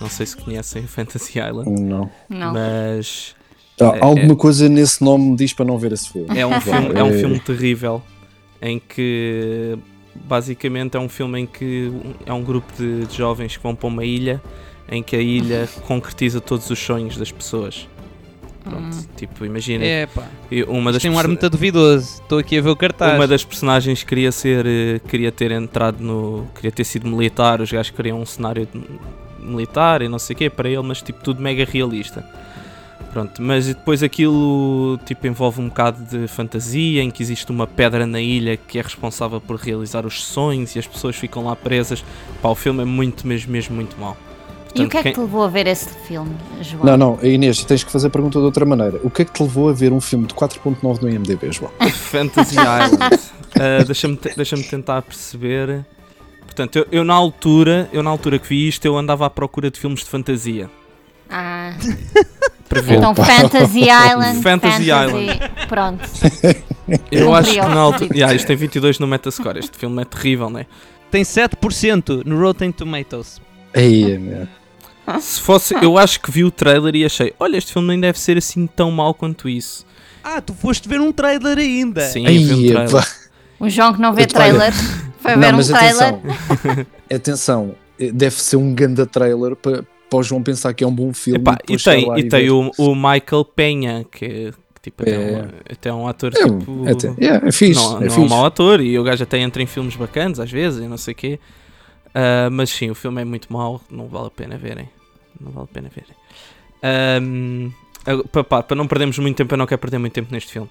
[0.00, 2.10] Não sei se conhecem o Fantasy Island, Não.
[2.28, 2.52] Não.
[2.52, 3.34] mas
[3.84, 6.28] É- alguma coisa nesse nome me diz para não ver esse filme.
[6.38, 8.02] é um, filme, é um é- filme terrível
[8.60, 9.78] em que
[10.14, 11.92] basicamente é um filme em que
[12.26, 14.42] é um grupo de, de jovens que vão para uma ilha
[14.90, 17.86] em que a ilha concretiza todos os sonhos das pessoas.
[18.64, 20.24] Pronto, tipo, imagina, É, pá.
[20.66, 22.20] uma das Tem um ar muito duvidoso.
[22.20, 23.14] Estou aqui a ver o cartaz.
[23.14, 27.70] uma das personagens queria ser eh, queria ter entrado no queria ter sido militar os
[27.72, 28.82] gajos queriam um cenário de-
[29.42, 32.22] militar e não sei o quê para ele mas tipo tudo mega realista
[33.12, 38.06] pronto mas depois aquilo tipo envolve um bocado de fantasia em que existe uma pedra
[38.06, 42.04] na ilha que é responsável por realizar os sonhos e as pessoas ficam lá presas
[42.42, 44.16] Pá, o filme é muito mesmo mesmo muito mau
[44.74, 46.84] E o que é que quem- te levou a ver esse filme, João?
[46.84, 49.00] Não, não, Inês, tens que fazer a pergunta de outra maneira.
[49.02, 51.72] O que é que te levou a ver um filme de 4.9 no IMDB, João?
[51.90, 53.14] Fantasy Island.
[53.56, 55.84] Uh, Deixa-me te- deixa-me tentar perceber.
[56.44, 59.70] Portanto, eu, eu na altura, eu na altura que vi isto, eu andava à procura
[59.70, 60.68] de filmes de fantasia.
[61.30, 61.72] Ah,
[62.68, 62.94] Para ver.
[62.96, 63.24] então Opa.
[63.24, 64.42] Fantasy Island.
[64.42, 64.88] Fantasy
[65.68, 66.08] Pronto.
[67.10, 68.10] Eu acho que na altura.
[68.14, 69.58] Yeah, isto tem 22 no Metascore.
[69.58, 70.66] Este filme é terrível, não é?
[71.10, 73.40] Tem 7% no Rotten Tomatoes.
[73.74, 74.46] Aí, meu.
[75.20, 75.74] Se fosse.
[75.82, 78.66] Eu acho que vi o trailer e achei: olha, este filme nem deve ser assim
[78.66, 79.86] tão mau quanto isso.
[80.22, 82.02] Ah, tu foste ver um trailer ainda.
[82.02, 82.90] Sim, eu vi um Aí, trailer.
[82.90, 83.06] pá.
[83.60, 84.72] O João que não vê trailer
[85.20, 86.14] foi ver Não, um mas trailer.
[86.14, 86.86] atenção.
[87.12, 87.74] atenção,
[88.12, 91.40] deve ser um ganda trailer para, para o João pensar que é um bom filme.
[91.40, 95.10] Epá, e tem, e tem o, o Michael Penha, que, que, tipo, É.
[95.12, 96.88] é um, até é um ator É, um- tipo.
[96.88, 99.38] até- é, é fixe, não, é não é um mau ator e o gajo até
[99.38, 101.38] entra em filmes bacanas às vezes e não sei o quê.
[102.14, 104.88] Ah, mas sim, o filme é muito mau, não vale a pena verem.
[105.40, 106.14] Não vale a pena verem.
[108.32, 110.70] Pá, pá, para não perdermos muito tempo, eu não quero perder muito tempo neste filme.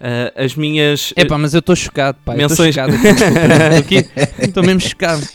[0.00, 1.12] Ah, as minhas.
[1.16, 2.34] É pá, mas eu estou chocado, pá.
[2.34, 2.94] Menções- chocado.
[2.94, 4.08] Estou aqui-
[4.40, 5.26] Estou mesmo chocado.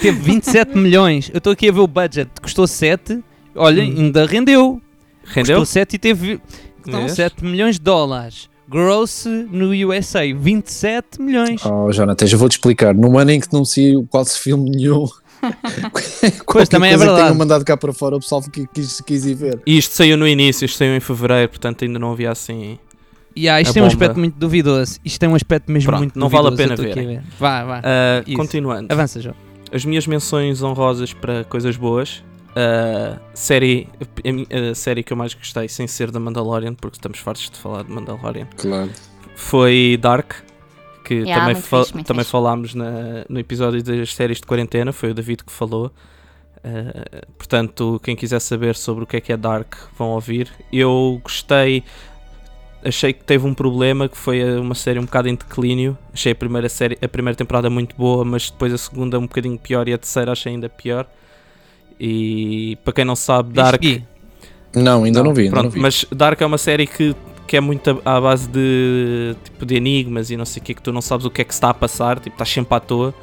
[0.00, 1.30] Teve 27 milhões.
[1.32, 2.30] Eu estou aqui a ver o budget.
[2.42, 3.22] Custou 7.
[3.54, 3.94] Olha, Hum.
[3.98, 4.80] ainda rendeu.
[5.24, 5.58] rendeu?
[5.60, 6.40] Custou 7 e teve
[6.86, 7.12] não, Vês?
[7.12, 8.48] 7 milhões de dólares.
[8.66, 11.60] Gross no USA, 27 milhões.
[11.66, 12.94] Oh, Jonathan, já vou-te explicar.
[12.94, 15.06] Num ano em que não saiu quase filme nenhum.
[16.46, 17.20] Qualquer também é que verdade.
[17.22, 19.60] tenham mandado cá para fora, o pessoal que quis, quis ir ver.
[19.66, 22.78] E isto saiu no início, isto saiu em fevereiro, portanto ainda não havia assim.
[23.36, 23.94] E ah, isto A tem um bomba.
[23.94, 24.98] aspecto muito duvidoso.
[25.04, 26.76] Isto tem um aspecto mesmo Pronto, muito não vale a duvidoso.
[26.76, 27.16] pena aqui verem.
[27.18, 27.26] a ver.
[27.38, 27.82] Vá, vá.
[28.26, 28.36] Isso.
[28.36, 28.92] continuando.
[28.92, 29.34] Avança, João.
[29.72, 32.22] As minhas menções honrosas para coisas boas.
[32.56, 33.88] A série,
[34.24, 37.58] a, a série que eu mais gostei, sem ser da Mandalorian, porque estamos fartos de
[37.58, 38.90] falar de Mandalorian, Claro.
[39.34, 40.34] foi Dark,
[41.04, 42.30] que Yeah, também, fa- fixe, também fixe.
[42.30, 45.90] falámos na- no episódio das séries de quarentena, foi o David que falou.
[46.58, 50.48] Uh, portanto, quem quiser saber sobre o que é que é Dark, vão ouvir.
[50.72, 51.82] Eu gostei,
[52.84, 55.96] achei que teve um problema, que foi uma série um bocado em declínio.
[56.12, 59.58] Achei a primeira, série, a primeira temporada muito boa, mas depois a segunda um bocadinho
[59.58, 61.06] pior e a terceira achei ainda pior.
[61.98, 63.82] E para quem não sabe, Dark.
[64.74, 65.42] Não, ainda não, vi.
[65.42, 65.80] Ainda Pronto, não vi.
[65.80, 67.14] mas Dark é uma série que,
[67.46, 70.82] que é muito à base de tipo de enigmas e não sei o que, que
[70.82, 72.80] tu não sabes o que é que se está a passar, tipo, estás sempre à
[72.80, 73.14] toa.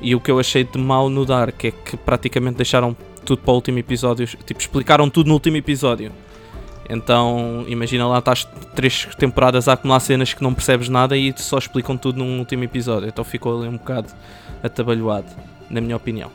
[0.00, 3.52] E o que eu achei de mau no Dark é que praticamente deixaram tudo para
[3.52, 6.12] o último episódio, tipo, explicaram tudo no último episódio.
[6.88, 11.56] Então, imagina lá, estás três temporadas a acumular cenas que não percebes nada e só
[11.58, 13.08] explicam tudo num último episódio.
[13.08, 14.08] Então ficou ali um bocado
[14.62, 15.26] atabalhoado,
[15.70, 16.30] na minha opinião.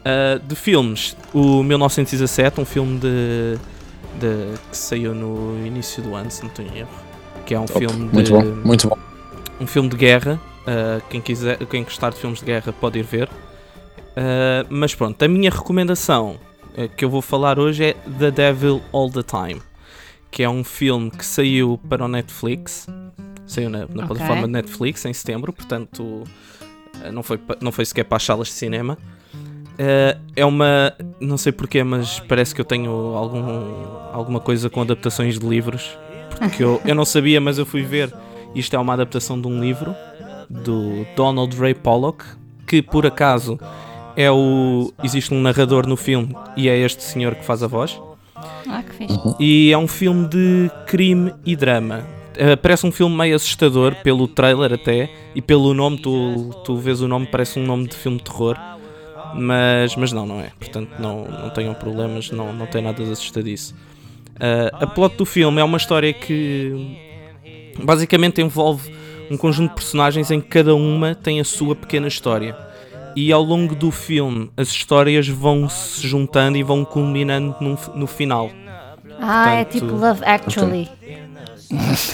[0.00, 3.58] Uh, de filmes, o 1917, um filme de,
[4.20, 6.88] de- que saiu no início do ano, se não em erro,
[7.44, 7.78] que é um Top.
[7.80, 8.96] filme de Muito bom, muito bom.
[9.60, 10.40] um filme de guerra.
[10.62, 13.28] uh, quem quiser, quem gostar de filmes de guerra pode ir ver.
[13.28, 16.36] Uh, mas pronto, a minha recomendação
[16.96, 19.62] que eu vou falar hoje é The Devil All the Time,
[20.30, 22.86] que é um filme que saiu para o Netflix,
[23.46, 24.06] saiu na, na Ok.
[24.06, 28.48] plataforma de Netflix em setembro, portanto uh, não foi, não foi sequer para as salas
[28.48, 28.98] de cinema.
[29.34, 30.94] Uh, é uma.
[31.20, 33.42] Não sei porquê, mas parece que eu tenho algum,
[34.12, 35.96] alguma coisa com adaptações de livros.
[36.38, 38.12] Porque eu, eu não sabia, mas eu fui ver.
[38.54, 39.94] Isto é uma adaptação de um livro
[40.48, 42.24] do Donald Ray Pollock,
[42.66, 43.58] que por acaso
[44.16, 44.92] é o.
[45.02, 48.00] Existe um narrador no filme e é este senhor que faz a voz.
[48.68, 49.18] Ah, que fixe.
[49.38, 52.04] E é um filme de crime e drama.
[52.34, 57.00] Uh, parece um filme meio assustador, pelo trailer até, e pelo nome, tu, tu vês
[57.00, 58.58] o nome, parece um nome de filme de terror.
[59.34, 60.50] Mas, mas não, não é.
[60.58, 63.74] Portanto, não, não tenham problemas, não, não tem nada de assustadiço.
[64.36, 66.98] Uh, a plot do filme é uma história que
[67.82, 68.92] basicamente envolve
[69.30, 72.65] um conjunto de personagens em que cada uma tem a sua pequena história.
[73.16, 78.06] E ao longo do filme, as histórias vão se juntando e vão culminando num- no
[78.06, 78.50] final.
[79.18, 80.88] Ah, é Portanto, tipo Love Actually.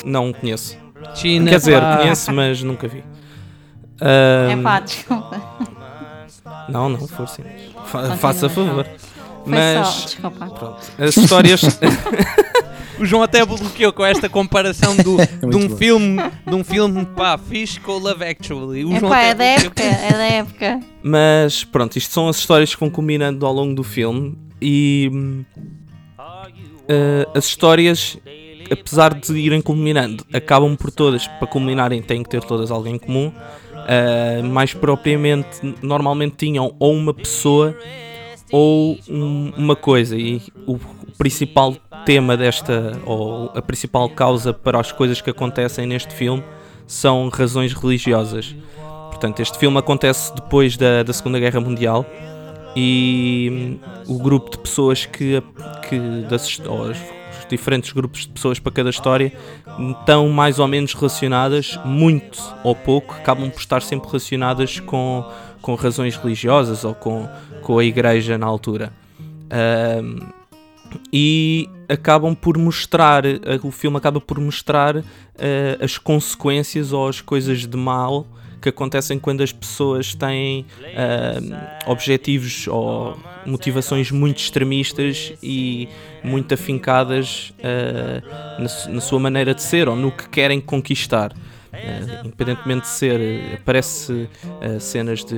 [0.04, 0.78] Não conheço.
[1.14, 3.02] China, Quer dizer, conheço, mas nunca vi.
[4.00, 5.42] Ahm, É pá, desculpa.
[6.68, 7.42] não, não, força.
[7.86, 8.86] Fa Continua, faça favor.
[9.44, 10.46] Foi Mas só, desculpa.
[10.46, 11.60] pronto, as histórias.
[13.00, 15.16] O João até bloqueou com esta comparação do,
[15.50, 15.76] de um bom.
[15.76, 18.84] filme, de um filme pá, fixe com o Love Actually.
[18.84, 20.80] O É João pá, até é da época, é da época.
[21.02, 25.10] Mas pronto, isto são as histórias que vão combinando ao longo do filme e
[26.88, 28.16] eh, as histórias,
[28.70, 32.98] apesar de irem culminando, acabam por todas, para culminarem, têm que ter todas alguém em
[32.98, 33.32] comum.
[33.88, 35.48] Eh, mais propriamente,
[35.82, 37.76] normalmente tinham ou uma pessoa
[38.52, 40.78] ou um- uma coisa e o,
[41.18, 46.42] principal tema desta ou a principal causa para as coisas que acontecem neste filme
[46.86, 48.54] são razões religiosas.
[49.10, 52.04] Portanto, este filme acontece depois da, da Segunda Guerra Mundial
[52.74, 55.40] e hum, o grupo de pessoas que,
[55.88, 56.98] que das, os,
[57.48, 59.32] diferentes grupos de pessoas para cada história
[60.00, 65.24] estão mais ou menos relacionadas, muito ou pouco, acabam por estar sempre relacionadas com,
[65.62, 67.28] com razões religiosas ou com,
[67.62, 68.92] com a igreja na altura.
[69.48, 70.18] Ahm,
[71.12, 75.04] e acabam por mostrar, uh, o filme acaba por mostrar uh,
[75.80, 78.26] as consequências ou as coisas de mal
[78.60, 80.64] que acontecem quando as pessoas têm
[81.84, 85.88] objetivos ou motivações muito extremistas e
[86.22, 87.52] muito afincadas
[88.56, 91.32] na, na, sua maneira de ser ou no que querem conquistar.
[92.24, 94.28] Independentemente de ser, aparece
[94.78, 95.36] cenas de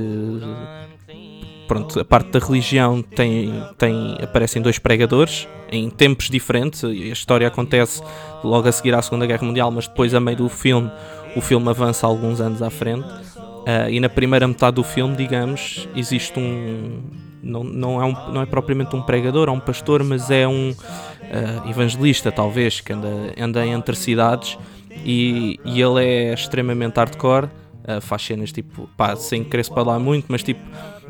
[1.67, 6.85] pronto, a parte da religião tem, tem, aparecem dois pregadores em tempos diferentes.
[6.85, 8.03] A história acontece
[8.43, 10.91] logo a seguir à Segunda Guerra Mundial, mas depois, a meio do filme,
[11.35, 13.07] o filme avança alguns anos à frente.
[13.07, 17.03] Uh, e na primeira metade do filme, digamos, existe um.
[17.43, 20.71] Não, não, é, um, não é propriamente um pregador, é um pastor, mas é um
[20.71, 24.57] uh, evangelista, talvez, que anda, anda entre cidades
[25.05, 29.99] e, e ele é extremamente hardcore uh, faz cenas tipo, pá, sem querer se falar
[29.99, 30.61] muito, mas tipo,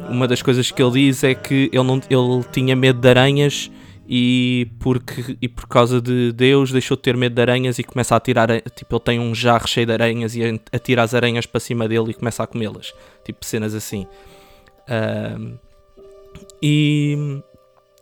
[0.08, 3.70] uma das coisas que ele diz é que ele, não, ele tinha medo de aranhas
[4.06, 8.14] e, porque, e por causa de Deus deixou de ter medo de aranhas e começa
[8.14, 11.60] a tirar, tipo, ele tem um jarro cheio de aranhas e atira as aranhas para
[11.60, 12.92] cima dele e começa a comê-las,
[13.24, 14.06] tipo cenas assim.
[14.86, 15.58] Uh,
[16.62, 17.42] e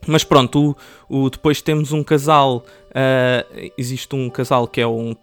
[0.05, 0.77] mas pronto,
[1.09, 2.65] o, o, depois temos um casal.
[2.89, 5.15] Uh, existe um casal que é um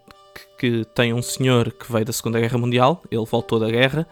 [0.60, 4.06] que tem um senhor que veio da Segunda Guerra Mundial, ele voltou da guerra,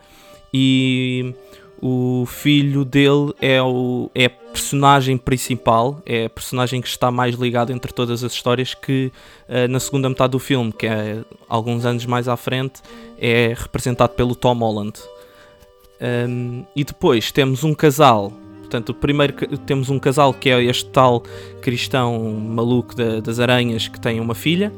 [0.53, 1.35] e
[1.79, 7.35] o filho dele é, o, é a personagem principal, é a personagem que está mais
[7.35, 9.13] ligada entre todas as histórias, que
[9.47, 12.81] uh, na segunda metade do filme, que é alguns anos mais à frente,
[13.19, 14.99] é representado pelo Tom Holland.
[16.01, 19.33] Um, e depois temos um casal Portanto, primeiro
[19.65, 21.23] temos um casal que é este tal
[21.63, 24.71] cristão maluco da, das aranhas que tem uma filha.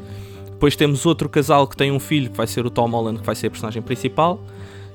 [0.60, 3.24] Depois temos outro casal que tem um filho, que vai ser o Tom Holland, que
[3.24, 4.38] vai ser a personagem principal.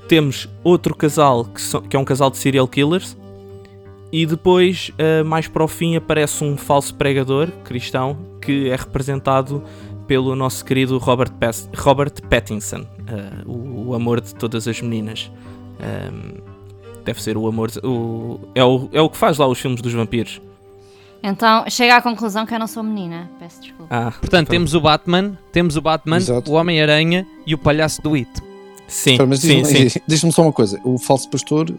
[0.06, 3.16] Temos outro casal, que, so, que é um casal de serial killers.
[4.12, 9.60] E depois, uh, mais para o fim, aparece um falso pregador cristão, que é representado
[10.06, 11.32] pelo nosso querido Robert,
[11.76, 15.32] Robert Pattinson, uh, o, o, amor de todas as meninas.
[15.80, 17.72] Um, ehm, deve ser o amor.
[17.82, 20.40] O, é, o, é o que faz lá os filmes dos vampiros.
[21.22, 23.30] Então chega à conclusão que eu não sou menina.
[23.38, 23.86] Peço desculpa.
[23.90, 26.50] Ah, Portanto, temos o Batman, temos o Batman, Exato.
[26.50, 28.30] o Homem-Aranha e o palhaço do It.
[28.86, 30.00] Sim, mas sim, diz-me sim.
[30.06, 31.72] diz só uma coisa: o falso pastor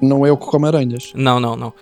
[0.00, 1.12] não é o que come aranhas.
[1.14, 1.72] Não, não, não.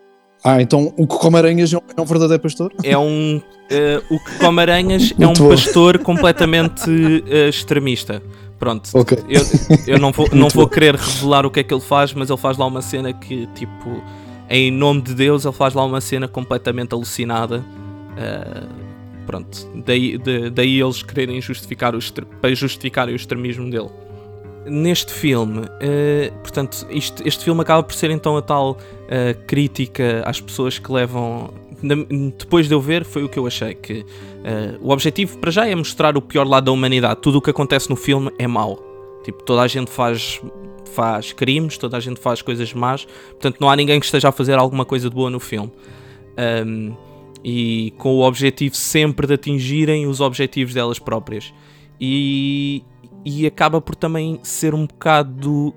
[0.42, 2.72] Ah, então o que come aranhas é um, é um verdadeiro pastor?
[2.82, 3.36] É um.
[3.38, 5.48] Uh, o que come aranhas é um bom.
[5.48, 8.22] pastor completamente uh, extremista.
[8.58, 9.18] Pronto, okay.
[9.26, 9.42] eu,
[9.86, 12.38] eu não, vou, não vou querer revelar o que é que ele faz, mas ele
[12.38, 14.02] faz lá uma cena que tipo
[14.50, 17.64] em nome de Deus, ele faz lá uma cena completamente alucinada.
[18.10, 18.68] Uh,
[19.24, 22.00] pronto, daí, de, daí eles quererem justificar o,
[22.40, 23.88] para justificar o extremismo dele.
[24.66, 30.24] Neste filme, uh, portanto, isto, este filme acaba por ser então a tal uh, crítica
[30.26, 31.54] às pessoas que levam.
[32.36, 34.04] depois de eu ver, foi o que eu achei: que
[34.80, 37.20] o objetivo para já é mostrar o pior lado da humanidade.
[37.20, 38.89] Tudo o que acontece no filme é mau.
[39.30, 40.40] Tipo, toda a gente faz
[40.92, 44.32] faz crimes, toda a gente faz coisas más, portanto não há ninguém que esteja a
[44.32, 45.70] fazer alguma coisa de boa no filme.
[46.66, 46.94] Um,
[47.44, 51.54] e com o objetivo sempre de atingirem os objetivos delas próprias.
[52.00, 52.82] E,
[53.24, 55.74] e acaba por também ser um bocado uh,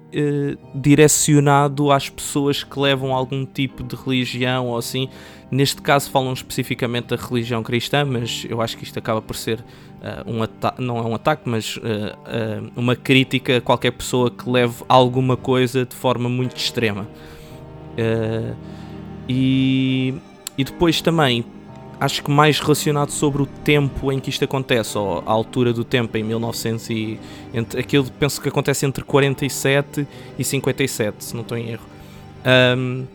[0.74, 5.10] direcionado às pessoas que levam algum tipo de religião ou assim.
[5.52, 9.60] Neste caso falam especificamente da religião cristã, mas eu acho que isto acaba por ser
[9.60, 14.32] uh, um ataque, não é um ataque, mas uh, uh, uma crítica a qualquer pessoa
[14.32, 17.08] que leve alguma coisa de forma muito extrema.
[19.28, 20.16] e,
[20.58, 21.46] e depois também,
[22.04, 25.84] acho que mais relacionado sobre o tempo em que isto acontece, ou a altura do
[25.84, 27.20] tempo, em 1900 e...
[27.54, 31.86] Entre, aquilo penso que acontece entre 47 e 57, se não estou em erro.
[32.78, 33.06] Um,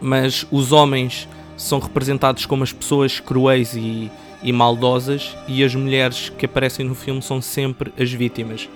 [0.00, 4.10] mas os homens são representados como as pessoas cruéis e
[4.44, 8.68] e maldosas, e as mulheres que aparecem no filme são sempre as vítimas.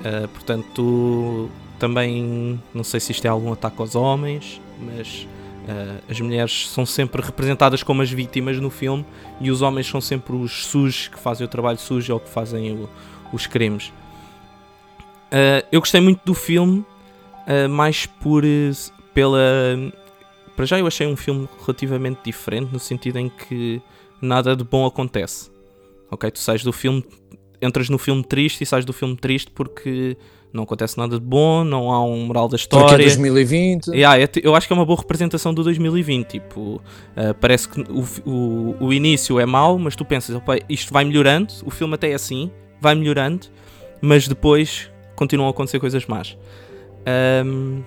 [0.00, 5.28] Uh, portanto, também não sei se isto é algum ataque aos homens, mas
[5.70, 9.04] uh, as mulheres são sempre representadas como as vítimas no filme
[9.40, 12.72] e os homens são sempre os sujos que fazem o trabalho sujo ou que fazem
[12.72, 12.88] o,
[13.32, 13.92] os crimes.
[15.32, 16.84] Uh, eu gostei muito do filme,
[17.68, 18.44] mais por
[19.12, 19.38] pela.
[20.54, 23.82] Para já eu achei um filme relativamente diferente, no sentido em que
[24.20, 25.50] nada de bom acontece.
[26.10, 26.30] Ok?
[26.30, 27.04] Tu sais do filme,
[27.60, 30.16] entras no filme triste e sais do filme triste porque
[30.52, 32.88] não acontece nada de bom, não há um moral da história.
[32.88, 33.88] Porque é 2020.
[33.88, 36.26] Yeah, eu acho que é uma boa representação do 2020.
[36.26, 36.80] Tipo, uh,
[37.40, 41.52] parece que o, o, o, início é mau, mas tu pensas, opa, isto vai melhorando,
[41.64, 42.50] o filme até é assim,
[42.80, 43.46] vai melhorando,
[44.00, 46.36] mas depois continuam a acontecer coisas más.
[47.46, 47.82] Um,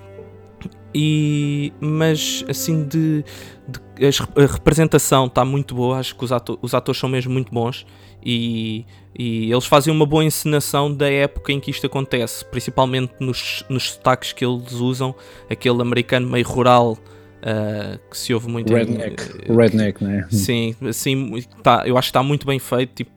[0.94, 3.24] E, mas assim de,
[3.66, 6.30] de a representação está muito boa, acho que os,
[6.62, 7.84] os atores são mesmo muito bons
[8.24, 8.84] e,
[9.16, 13.92] e, eles fazem uma boa encenação da época em que isto acontece, principalmente nos, nos
[13.92, 15.14] sotaques que eles usam,
[15.50, 20.26] aquele americano meio rural uh, que se ouve muito Redneck, em, redneck, né?
[20.30, 23.10] Sim, assim, tá, eu acho que está muito bem feito, tipo,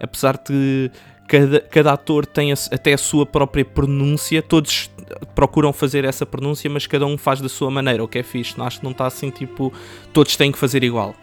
[0.00, 0.90] apesar de
[1.28, 4.90] cada, cada ator tem a, até a sua própria pronúncia, todos
[5.34, 8.60] procuram fazer essa pronúncia, mas cada um faz da sua maneira, o que é fixe.
[8.60, 9.72] Acho que não está assim tipo,
[10.12, 11.14] todos têm que fazer igual.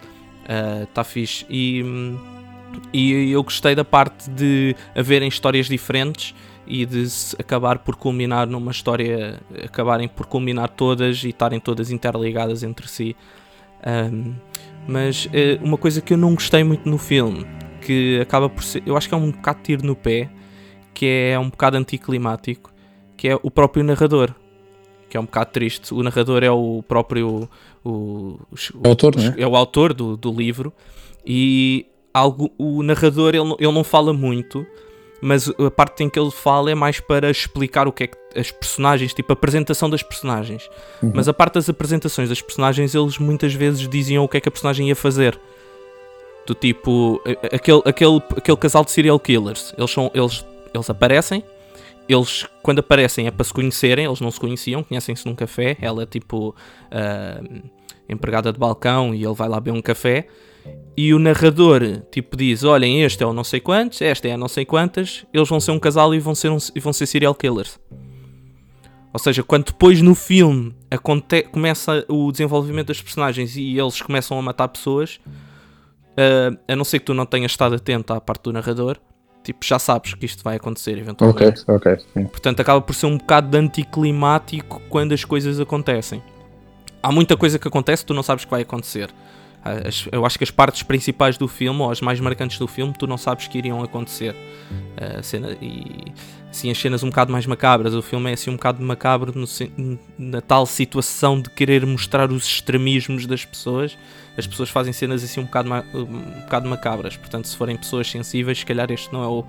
[0.83, 1.45] Está uh, fixe.
[1.49, 1.83] E,
[2.93, 6.33] e eu gostei da parte de haverem histórias diferentes
[6.65, 7.05] e de
[7.39, 13.15] acabar por culminar numa história, acabarem por culminar todas e estarem todas interligadas entre si.
[13.85, 14.33] Um,
[14.87, 17.45] mas uh, uma coisa que eu não gostei muito no filme,
[17.81, 20.29] que acaba por ser, eu acho que é um bocado tiro no pé,
[20.93, 22.73] que é um bocado anticlimático,
[23.15, 24.33] que é o próprio narrador.
[25.09, 25.93] Que é um bocado triste.
[25.93, 27.49] O narrador é o próprio.
[27.81, 28.39] O, o,
[28.83, 29.33] o autor, né?
[29.37, 30.73] É o autor do, do livro.
[31.25, 31.85] E
[32.17, 34.65] algo, o narrador ele, ele não fala muito,
[35.21, 38.17] mas a parte em que ele fala é mais para explicar o que é que
[38.35, 40.69] as personagens, tipo a apresentação das personagens.
[41.01, 41.11] Uhum.
[41.13, 44.49] Mas a parte das apresentações das personagens, eles muitas vezes diziam o que é que
[44.49, 45.39] a personagem ia fazer.
[46.45, 51.43] Do tipo, aquele, aquele, aquele casal de serial killers, eles, são, eles, eles aparecem
[52.07, 55.77] eles, quando aparecem, é para se conhecerem, eles não se conheciam, conhecem-se num café.
[55.81, 57.69] Ela é tipo uh,
[58.07, 60.27] empregada de balcão e ele vai lá beber um café.
[60.95, 64.37] E o narrador, tipo, diz: Olhem, este é o não sei quantos, esta é a
[64.37, 67.35] não sei quantas, eles vão ser um casal e vão ser, um, vão ser serial
[67.35, 67.79] killers.
[69.13, 70.75] Ou seja, quando depois no filme
[71.51, 75.19] começa o desenvolvimento das personagens e eles começam a matar pessoas,
[76.13, 78.99] uh, a não ser que tu não tenhas estado atento à parte do narrador,
[79.47, 81.63] tipo, já sabes que isto vai acontecer eventualmente.
[81.67, 82.05] Ok, ok.
[82.13, 82.25] Sim.
[82.25, 86.21] Portanto, acaba por ser um bocado de anticlimático quando as coisas acontecem.
[87.01, 89.09] Há muita coisa que acontece que tu não sabes que vai acontecer.
[89.63, 92.93] As, eu acho que as partes principais do filme, ou as mais marcantes do filme,
[92.93, 94.35] tu não sabes que iriam acontecer.
[94.35, 96.11] Uh, cena, e
[96.57, 97.93] assim, as cenas um bocado mais macabras.
[97.93, 99.47] O filme é assim um bocado macabro no,
[100.17, 103.97] na tal situação de querer mostrar os extremismos das pessoas
[104.37, 107.17] as pessoas fazem cenas assim um bocado, um bocado macabras.
[107.17, 109.43] Portanto, se forem pessoas sensíveis, se calhar este não é, o,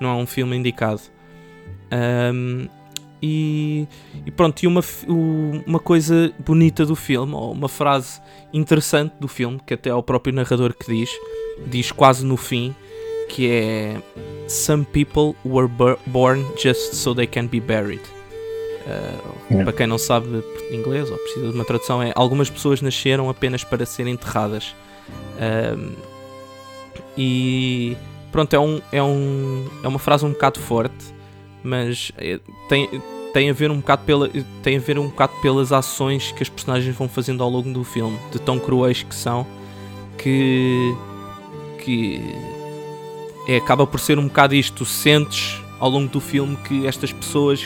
[0.00, 1.02] não é um filme indicado.
[1.92, 2.66] Um,
[3.22, 3.86] e,
[4.24, 4.80] e, pronto, e uma,
[5.66, 8.18] uma coisa bonita do filme, ou uma frase
[8.50, 11.10] interessante do filme, que até é o próprio narrador que diz,
[11.66, 12.74] diz quase no fim,
[13.30, 14.02] que é
[14.48, 15.70] Some people were
[16.06, 18.02] born just so they can be buried.
[18.84, 23.30] Uh, Para quem não sabe inglês ou precisa de uma tradução, é algumas pessoas nasceram
[23.30, 24.74] apenas para serem enterradas.
[25.36, 25.96] Uh,
[27.16, 27.96] e
[28.32, 31.14] pronto, é, um, é, um, é uma frase um bocado forte,
[31.62, 32.88] mas é, tem,
[33.32, 34.28] tem a ver um bocado pela
[34.64, 37.84] tem a ver um bocado pelas ações que as personagens vão fazendo ao longo do
[37.84, 39.46] filme, de tão cruéis que são,
[40.18, 40.92] que
[41.84, 42.20] que
[43.46, 47.64] é, acaba por ser um bocado isto, sentes ao longo do filme que estas pessoas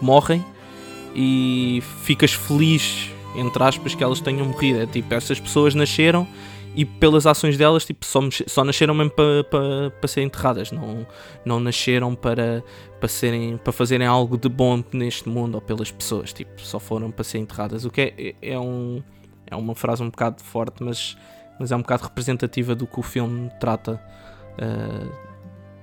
[0.00, 0.44] morrem
[1.14, 4.80] e ficas feliz, entre aspas, que elas tenham morrido.
[4.80, 6.26] É tipo, essas pessoas nasceram
[6.74, 9.58] e pelas ações delas tipo, só, só nasceram mesmo para pa,
[9.98, 11.06] pa serem enterradas, não,
[11.42, 12.62] não nasceram para,
[13.00, 17.10] para, serem, para fazerem algo de bom neste mundo ou pelas pessoas, tipo, só foram
[17.10, 17.86] para serem enterradas.
[17.86, 19.02] O que é, é, é um,
[19.46, 21.16] é uma frase um bocado forte, mas,
[21.58, 23.98] mas é um bocado representativa do que o filme trata
[24.58, 25.12] uh,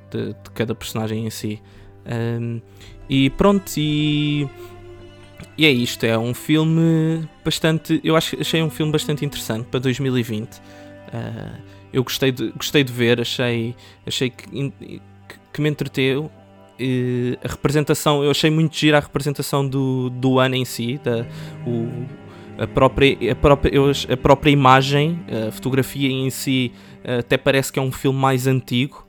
[0.10, 1.62] de, de, cada personagem em si.
[2.06, 2.62] Um,
[3.10, 4.48] e pronto, e,
[5.58, 6.06] e é isto.
[6.06, 8.00] É um filme bastante.
[8.04, 10.56] Eu acho, achei um filme bastante interessante para 2020.
[10.56, 10.62] Uh,
[11.14, 11.60] ah,
[11.92, 14.72] eu gostei de, gostei de ver, achei, achei que,
[15.54, 16.32] que, me entreteu.
[17.44, 21.24] A representação, eu achei muito gira a representação do, do ano em si, da,
[21.68, 21.88] o,
[22.58, 23.72] a, própria, a, própria,
[24.12, 26.72] a própria imagem, a fotografia em si,
[27.20, 29.08] até parece que é um filme mais antigo.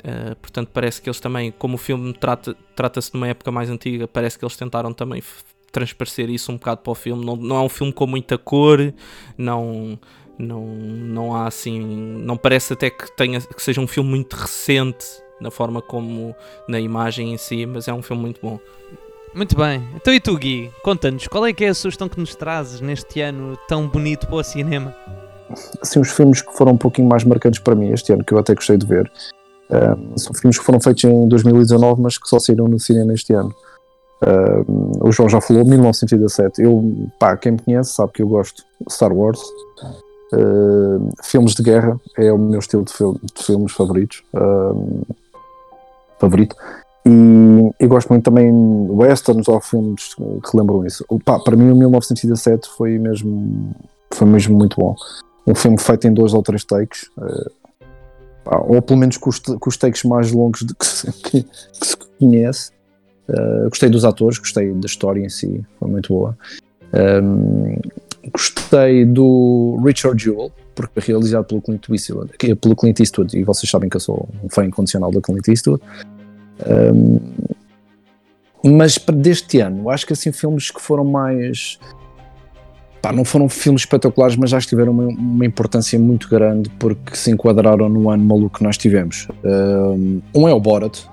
[0.00, 3.68] Uh, portanto, parece que eles também, como o filme trata-se trata de uma época mais
[3.68, 5.22] antiga, parece que eles tentaram também
[5.70, 7.24] transparecer isso um bocado para o filme.
[7.24, 8.94] Não, não é um filme com muita cor,
[9.36, 9.98] não,
[10.38, 11.78] não, não há assim.
[11.80, 15.04] Não parece até que, tenha, que seja um filme muito recente
[15.40, 16.34] na forma como
[16.68, 18.58] na imagem em si, mas é um filme muito bom.
[19.34, 19.86] Muito bem.
[19.94, 20.70] Então e tu, Gui?
[20.82, 24.36] Conta-nos, qual é que é a sugestão que nos trazes neste ano tão bonito para
[24.36, 24.94] o cinema?
[25.80, 28.38] Assim, os filmes que foram um pouquinho mais marcantes para mim este ano, que eu
[28.38, 29.10] até gostei de ver,
[30.16, 33.54] são filmes que foram feitos em 2019, mas que só saíram no cinema este ano.
[35.00, 36.62] O João já falou, 1917.
[36.62, 39.40] Eu, pá, quem me conhece sabe que eu gosto de Star Wars.
[40.32, 44.22] Uh, filmes de guerra é o meu estilo de, film, de filmes favoritos.
[46.18, 46.54] favorito.
[47.04, 51.04] E gosto muito também de westerns ou filmes que lembram isso.
[51.24, 53.74] Pá, para mim, o 1917 foi mesmo,
[54.12, 54.94] foi mesmo muito bom.
[55.46, 57.50] Um filme feito em dois ou três takes, uh,
[58.68, 61.96] ou pelo menos com os, com os takes mais longos que, se, que, que se
[61.96, 62.70] conhece.
[63.28, 66.36] Uh, gostei dos atores, gostei da história em si, foi muito boa.
[66.92, 67.76] Um,
[68.32, 73.70] gostei do Richard Jewell, porque é realizado pelo Clint Eastwood, pelo Clint Eastwood, e vocês
[73.70, 75.82] sabem que eu sou um fã incondicional do Clint Eastwood.
[76.66, 77.20] Um,
[78.62, 81.78] mas deste ano, acho que assim filmes que foram mais
[83.00, 87.30] pá, não foram filmes espetaculares, mas já tiveram uma, uma, importância muito grande porque se
[87.30, 89.28] enquadraram no ano maluco que nós tivemos.
[90.34, 91.04] Um é o Borat,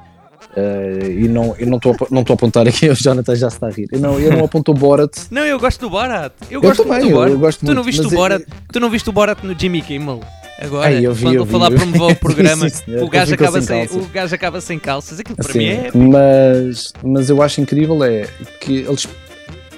[0.57, 3.67] Uh, e não eu não estou não estou a apontar aqui o Jonathan já está
[3.67, 3.87] a rir.
[3.99, 5.15] Não eu não aponto o Borat.
[5.29, 6.33] Não eu gosto do Borat.
[6.49, 7.29] Eu, gosto também, do Borat.
[7.29, 8.43] eu, eu gosto tu muito, não viste o Borat?
[8.73, 10.19] Tu não viste o Borat no Jimmy Kimmel
[10.59, 13.85] Agora, Ei, eu vi, quando eu falar promover o programa, sim, o, gajo acaba sem,
[13.85, 15.19] o gajo acaba sem calças.
[15.19, 15.91] Aquilo para assim, mim é.
[15.93, 18.27] Mas, mas eu acho incrível é
[18.59, 19.07] que eles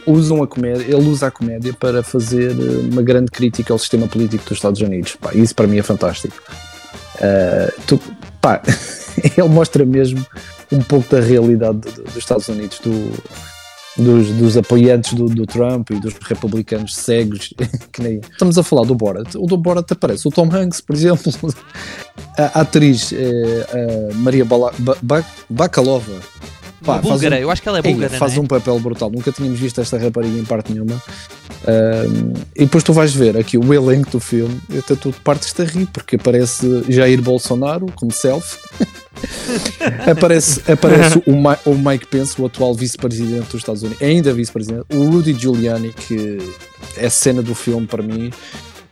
[0.06, 2.52] usam a comédia, ele usa a comédia para fazer
[2.92, 5.16] uma grande crítica ao sistema político dos Estados Unidos.
[5.16, 6.36] Pá, isso para mim é fantástico.
[7.16, 8.00] Uh, tu,
[8.40, 8.62] pá,
[9.38, 10.26] ele mostra mesmo
[10.72, 13.12] um pouco da realidade dos Estados Unidos, do,
[14.00, 17.54] dos, dos apoiantes do, do, Trump e dos republicanos cegos,
[17.92, 18.20] que nem.
[18.32, 19.36] Estamos a falar do Borat.
[19.36, 21.32] O do Borat aparece o Tom Hanks, por exemplo,
[22.38, 26.14] a, atriz eh, a Maria Bala, ba, Bakalova.
[26.84, 28.18] Pá, búlgara, um, eu acho que ela é búlgara.
[28.18, 28.40] Faz é?
[28.40, 31.02] um papel brutal, nunca tínhamos visto esta rapariga em parte nenhuma.
[31.68, 35.66] Um, e depois tu vais ver aqui o elenco do filme, até tu partes-te a
[35.66, 38.58] rir, porque aparece Jair Bolsonaro como self.
[40.10, 44.86] aparece aparece o, Ma o, Mike Pence, o atual vice-presidente dos Estados Unidos, ainda vice-presidente,
[44.94, 46.38] o Rudy Giuliani, que
[46.98, 48.32] é a cena do filme para mim,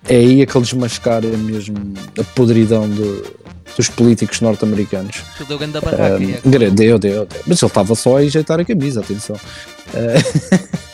[0.07, 1.78] é aí aquele desmascar mesmo
[2.20, 3.24] a podridão de,
[3.78, 5.24] dos políticos norte-americanos.
[5.47, 6.18] Deu grande barraca.
[6.18, 7.28] Um, deu, deu, deu.
[7.45, 9.36] Mas ele estava só a ajeitar a camisa, atenção.
[9.36, 10.78] Uh,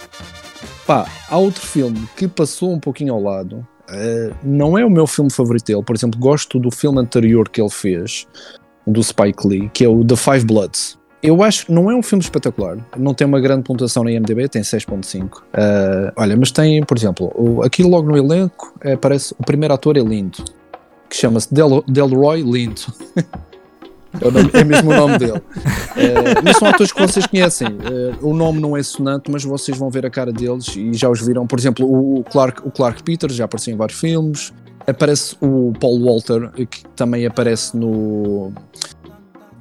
[0.85, 3.65] pá, há outro filme que passou um pouquinho ao lado.
[3.89, 7.61] Uh, não é o meu filme favorito dele, por exemplo, gosto do filme anterior que
[7.61, 8.25] ele fez,
[8.87, 10.97] do Spike Lee, que é o The Five Bloods.
[11.21, 14.47] Eu acho que não é um filme espetacular, não tem uma grande pontuação na IMDb,
[14.49, 15.37] tem 6.5.
[15.37, 19.73] Uh, olha, mas tem, por exemplo, o, aqui logo no elenco é, parece o primeiro
[19.73, 20.43] ator é lindo,
[21.09, 22.81] que chama-se Del, Delroy Lindo.
[24.21, 25.33] É, nome, é, mesmo o nome dele.
[25.37, 27.67] Uh, mas são atores que vocês conhecem.
[27.67, 31.09] Uh, o nome não é sonante, mas vocês vão ver a cara deles e já
[31.09, 31.47] os viram.
[31.47, 34.53] Por exemplo, o Clark, o Clark Peters já apareceu em vários filmes.
[34.85, 38.51] Aparece o Paul Walter, que também aparece no.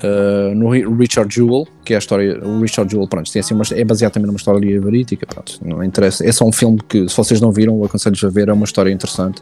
[0.05, 2.45] Uh, no Richard Jewell, que é a história.
[2.45, 5.25] O Richard Jewell, pronto, tem assim uma, é baseado também numa história verídica.
[5.27, 6.27] Pronto, não interessa.
[6.27, 8.49] É só um filme que, se vocês não viram, aconselho-vos a ver.
[8.49, 9.41] É uma história interessante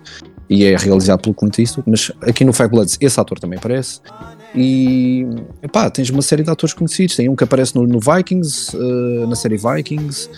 [0.51, 1.89] e é realizado pelo Clint Eastwood.
[1.91, 4.01] Mas aqui no Five Bloods, esse ator também aparece.
[4.55, 5.27] E
[5.73, 7.17] pá, tens uma série de atores conhecidos.
[7.17, 10.29] Tem um que aparece no, no Vikings, uh, na série Vikings.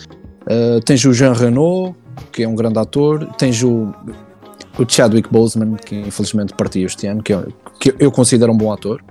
[0.43, 1.95] Uh, tens o Jean Renault,
[2.31, 3.25] que é um grande ator.
[3.37, 3.93] Tens o
[4.77, 8.71] o Chadwick Boseman, que infelizmente partiu este ano, que eu, que eu considero um bom
[8.71, 9.03] ator.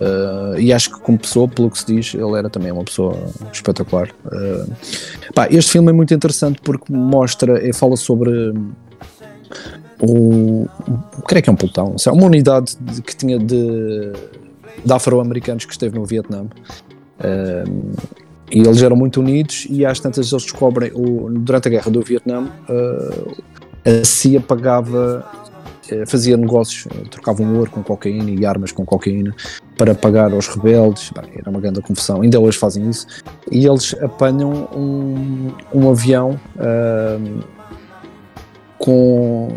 [0.00, 3.14] Uh, e acho que como pessoa, pelo que se diz, ele era também uma pessoa
[3.52, 4.08] espetacular.
[4.24, 4.72] Uh,
[5.34, 8.30] pá, este filme é muito interessante porque mostra, e fala sobre
[10.00, 10.66] o,
[11.26, 14.12] creio que é um pelotão, é uma unidade de, que tinha de,
[14.84, 16.46] de afro-americanos que esteve no Vietnã.
[17.20, 17.92] Uh,
[18.52, 22.02] e eles eram muito unidos e às tantas eles descobrem, o, durante a guerra do
[22.02, 22.50] Vietnã,
[23.84, 25.24] a CIA pagava,
[25.90, 29.34] eh, fazia negócios, eh, trocava um ouro com cocaína e armas com cocaína
[29.76, 31.10] para pagar aos rebeldes.
[31.10, 33.06] Bem, era uma grande confusão, ainda hoje fazem isso.
[33.50, 37.44] E eles apanham um, um avião uh,
[38.80, 39.48] com,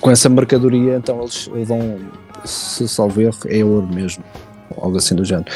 [0.00, 1.96] com essa mercadoria, então eles vão,
[2.44, 4.22] se salvo erro, é ouro mesmo
[4.80, 5.46] algo assim do género.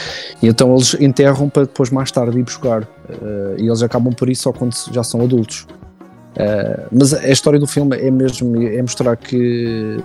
[0.42, 2.82] E então eles enterram para depois mais tarde ir buscar.
[2.82, 5.66] Uh, e eles acabam por isso só quando já são adultos.
[6.36, 9.98] Uh, mas a história do filme é mesmo é mostrar que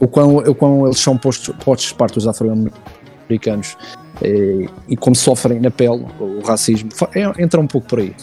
[0.00, 3.76] o quão, o quão eles são postos, postos parte dos afro-americanos
[4.20, 8.14] e, e como sofrem na pele o racismo, é, entra um pouco por aí.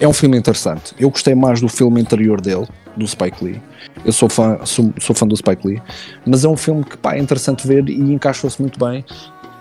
[0.00, 0.94] É um filme interessante.
[0.98, 3.60] Eu gostei mais do filme anterior dele, do Spike Lee.
[4.04, 5.82] Eu sou fã, sou, sou fã do Spike Lee,
[6.24, 9.04] mas é um filme que pá, é interessante ver e encaixou-se muito bem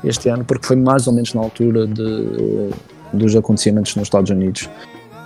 [0.04, 2.70] este ano, porque foi mais ou menos na altura de,
[3.14, 4.70] dos acontecimentos nos Estados Unidos.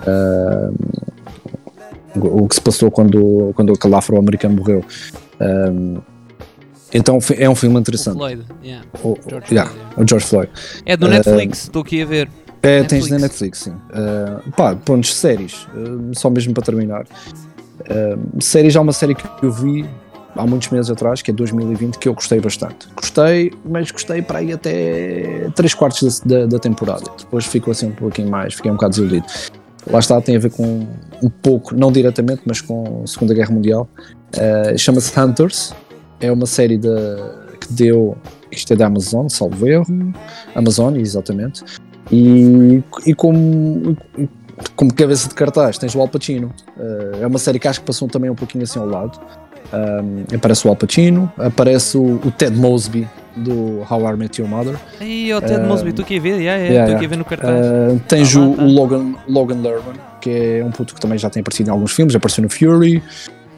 [0.07, 0.73] Uh,
[2.15, 4.83] o que se passou quando, quando aquele afro-americano morreu.
[5.39, 6.01] Uh,
[6.93, 8.15] então é um filme interessante.
[8.15, 8.85] O Floyd, yeah.
[9.03, 10.51] O, George yeah, Floyd, o George Floyd.
[10.85, 12.29] É do Netflix, estou aqui a ver.
[12.63, 12.89] É, Netflix.
[12.89, 13.71] tens na Netflix, sim.
[13.71, 17.05] Uh, pá, pontos séries, uh, só mesmo para terminar.
[17.81, 19.85] Uh, séries, há uma série que eu vi
[20.35, 22.87] há muitos meses atrás, que é 2020, que eu gostei bastante.
[22.95, 27.05] Gostei, mas gostei para aí até 3 quartos da, da, da temporada.
[27.17, 29.25] Depois ficou assim um pouquinho mais, fiquei um bocado desiludido.
[29.89, 30.87] Lá está, tem a ver com
[31.21, 33.89] um pouco, não diretamente, mas com a Segunda Guerra Mundial.
[34.35, 35.73] Uh, Chama-se Hunters,
[36.19, 36.87] é uma série de,
[37.59, 38.15] que deu,
[38.51, 40.13] isto é da Amazon, salvo erro,
[40.55, 41.63] Amazon, exatamente,
[42.11, 43.95] e, e como,
[44.75, 46.53] como cabeça de cartaz tens o Al Pacino.
[46.77, 49.19] Uh, é uma série que acho que passou também um pouquinho assim ao lado.
[49.73, 53.07] Um, aparece o Al Pacino, aparece o, o, Ted Mosby
[53.37, 54.75] do How I Met Your Mother.
[54.99, 57.07] E o Ted uh, Mosby, tu que ver, yeah, yeah, yeah, tu yeah.
[57.07, 57.65] ver no cartaz.
[57.65, 58.63] Uh, tens ah, o, tá.
[58.63, 61.93] o, Logan, Logan Lerman, que é um puto que também já tem aparecido em alguns
[61.93, 63.01] filmes, apareceu no Fury.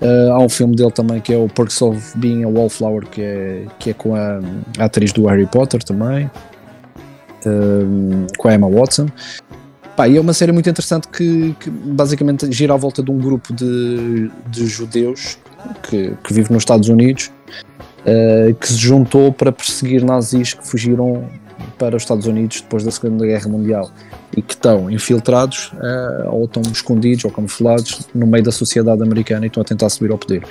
[0.01, 3.21] Uh, há um filme dele também que é o Perks of Being a Wallflower, que
[3.21, 4.39] é, que é com a,
[4.77, 6.29] a atriz do Harry Potter também,
[8.37, 9.07] com a Emma Watson.
[9.95, 13.17] Pá, e é uma série muito interessante que, que, basicamente gira à volta de um
[13.17, 15.37] grupo de, de judeus
[15.83, 17.31] que, que vive nos Estados Unidos
[18.03, 21.27] uh, que se juntou para perseguir nazis que fugiram
[21.77, 23.91] para os Estados Unidos depois da Segunda Guerra Mundial
[24.35, 29.45] e que estão infiltrados uh, ou estão escondidos ou camuflados no meio da sociedade americana
[29.45, 30.43] e estão a tentar subir ao poder.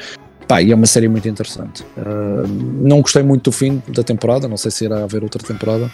[0.47, 1.84] Pá, e é uma série muito interessante.
[1.97, 5.90] Uh, não gostei muito do fim da temporada, não sei se irá haver outra temporada,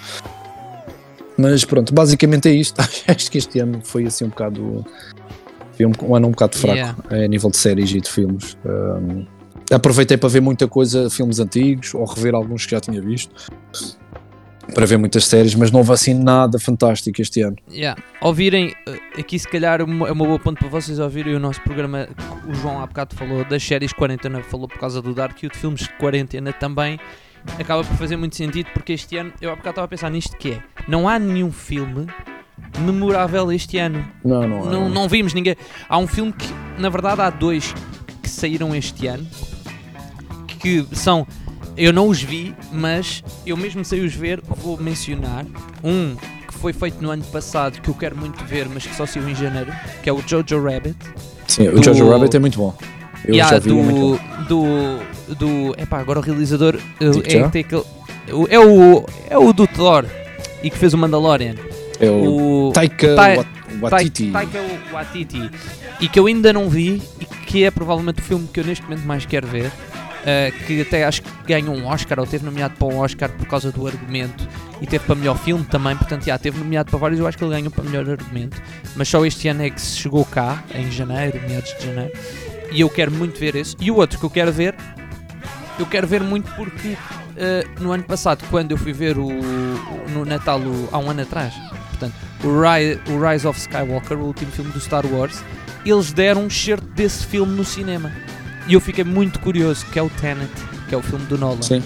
[1.39, 2.80] mas pronto, basicamente é isto.
[3.07, 4.84] Acho que este ano foi assim um bocado.
[5.72, 6.97] Foi um, um ano um bocado fraco yeah.
[7.09, 8.59] a nível de séries e de filmes.
[8.64, 9.24] Um,
[9.72, 13.32] aproveitei para ver muita coisa, filmes antigos, ou rever alguns que já tinha visto.
[14.74, 17.57] Para ver muitas séries, mas não houve assim nada fantástico este ano.
[17.70, 18.03] Yeah.
[18.20, 22.09] Ouvirem, eh, aqui se calhar é uma boa ponto para vocês ouvirem o nosso programa.
[22.47, 25.47] O João há bocado falou das séries de quarentena, falou por causa do Dark e
[25.47, 26.99] o de filmes de quarentena também
[27.59, 30.36] acaba por fazer muito sentido porque este ano, eu há bocado estava a pensar nisto
[30.36, 32.07] que é, não há nenhum filme
[32.80, 34.05] memorável este ano.
[34.24, 34.70] Não, não há.
[34.70, 35.57] Não, não vimos ninguém.
[35.89, 36.47] Há um filme que,
[36.78, 37.74] na verdade, há dois
[38.22, 39.26] que saíram este ano
[40.59, 41.26] que são.
[41.76, 45.47] Eu não os vi, mas eu mesmo sei os ver, vou mencionar.
[45.82, 49.07] Um que foi feito no ano passado que eu quero muito ver, mas que só
[49.07, 49.72] saiu em janeiro,
[50.03, 50.97] que é o Jojo Rabbit.
[51.47, 52.76] Sim, o Jojo Rabbit é muito bom.
[53.25, 55.75] Eu yeah, já vi do, muito do, do.
[55.81, 57.83] Epá, agora o realizador é, é, aquele,
[58.49, 60.07] é, o, é o do Thor
[60.62, 61.55] e que fez o Mandalorian.
[62.01, 63.45] É o, o Taika Ta
[63.81, 64.31] Waititi.
[64.31, 64.59] Taika
[64.93, 65.51] Waititi.
[66.01, 68.85] E que eu ainda não vi e que é provavelmente o filme que eu neste
[68.85, 69.71] momento mais quero ver.
[70.19, 73.47] Uh, que até acho que ganhou um Oscar ou teve nomeado para um Oscar por
[73.47, 74.47] causa do argumento
[74.81, 77.45] e teve para melhor filme também, portanto já teve nomeado para vários, eu acho que
[77.45, 78.61] ele ganhou para melhor argumento,
[78.97, 82.12] mas só este ano é que se chegou cá, em janeiro, meados de janeiro,
[82.71, 83.77] e eu quero muito ver esse.
[83.81, 84.75] E o outro que eu quero ver,
[85.79, 89.29] eu quero ver muito porque uh, no ano passado, quando eu fui ver o,
[90.12, 91.55] no Natal, o, há um ano atrás,
[91.91, 92.14] portanto,
[92.45, 95.43] o, Rise, o Rise of Skywalker, o último filme do Star Wars,
[95.85, 98.12] eles deram um certo desse filme no cinema.
[98.66, 100.53] E eu fiquei muito curioso, que é o Tenet,
[100.89, 101.62] que é o filme do Nolan.
[101.62, 101.83] Sim.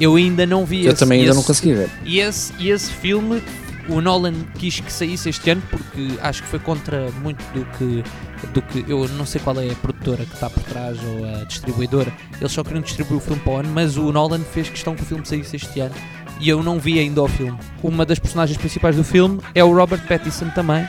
[0.00, 1.02] Eu ainda não vi eu esse.
[1.02, 1.90] Eu também ainda esse, não consegui ver.
[2.04, 3.42] E esse, e esse filme,
[3.88, 8.04] o Nolan quis que saísse este ano porque acho que foi contra muito do que.
[8.46, 11.44] Do que eu não sei qual é a produtora que está por trás ou a
[11.44, 12.12] distribuidora.
[12.40, 15.02] Eles só queriam distribuir o filme para o ano, mas o Nolan fez questão que
[15.02, 15.94] o filme saísse este ano
[16.40, 17.58] e eu não vi ainda o filme.
[17.82, 20.86] Uma das personagens principais do filme é o Robert Pattinson também,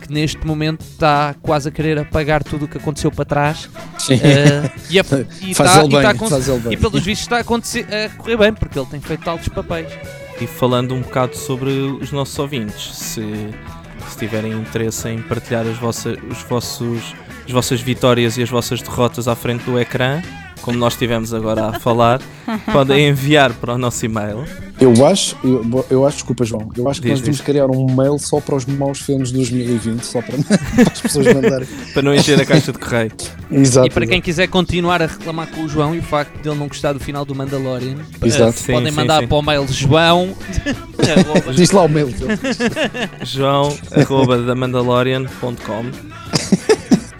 [0.00, 3.68] que neste momento está quase a querer apagar tudo o que aconteceu para trás.
[3.98, 4.14] Sim.
[4.14, 5.04] Uh, e, a,
[5.42, 6.72] e, faz tá, ele bem, e, tá faz ele bem.
[6.72, 9.92] e pelos vistos está a, a correr bem, porque ele tem feito altos papéis.
[10.40, 13.22] E falando um bocado sobre os nossos ouvintes, se,
[14.10, 18.80] se tiverem interesse em partilhar as vossas, os vossos, as vossas vitórias e as vossas
[18.82, 20.22] derrotas à frente do ecrã,
[20.62, 22.20] como nós estivemos agora a falar,
[22.72, 24.44] podem enviar para o nosso e-mail.
[24.80, 27.86] Eu acho, eu, eu acho, desculpa João, eu acho que diz, nós devemos criar um
[27.94, 31.68] mail só para os maus filmes de 2020, só para, para as pessoas mandarem.
[31.94, 33.12] para não encher a caixa de correio.
[33.50, 33.86] Exato.
[33.86, 36.58] E para quem quiser continuar a reclamar com o João e o facto de ele
[36.58, 38.58] não gostar do final do Mandalorian, Exato.
[38.58, 39.26] Uh, podem sim, mandar sim.
[39.28, 40.36] para o mail João.
[41.54, 42.08] Diz lá o mail.
[43.22, 45.84] João arroba damandalorian.com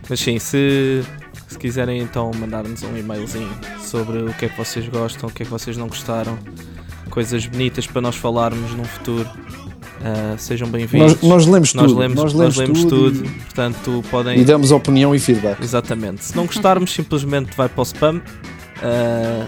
[0.08, 1.04] Mas sim, se
[1.56, 3.50] se quiserem então mandar-nos um e-mailzinho
[3.80, 6.38] sobre o que é que vocês gostam, o que é que vocês não gostaram,
[7.08, 9.26] coisas bonitas para nós falarmos num futuro,
[10.00, 11.14] uh, sejam bem-vindos.
[11.14, 11.98] Nós, nós, lemos nós tudo.
[11.98, 14.40] Lemos, nós lemos, nós lemos tudo, tudo e, portanto podem...
[14.40, 15.62] E damos opinião e feedback.
[15.62, 16.24] Exatamente.
[16.24, 18.16] Se não gostarmos, simplesmente vai para o spam.
[18.16, 18.22] Uh,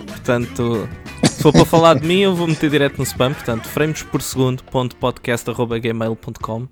[0.06, 0.88] portanto,
[1.24, 3.34] se for para falar de mim, eu vou meter direto no spam.
[3.34, 6.68] Portanto, frames por segundo.podcast.gmail.com uh,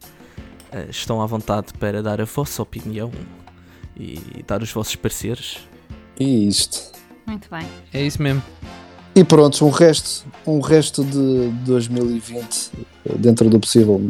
[0.89, 3.11] Estão à vontade para dar a vossa opinião
[3.99, 5.59] e dar os vossos pareceres.
[6.19, 6.97] E isto.
[7.27, 7.67] Muito bem.
[7.93, 8.43] É isso mesmo.
[9.17, 12.71] E pronto, um resto, um resto de 2020
[13.17, 14.07] dentro do possível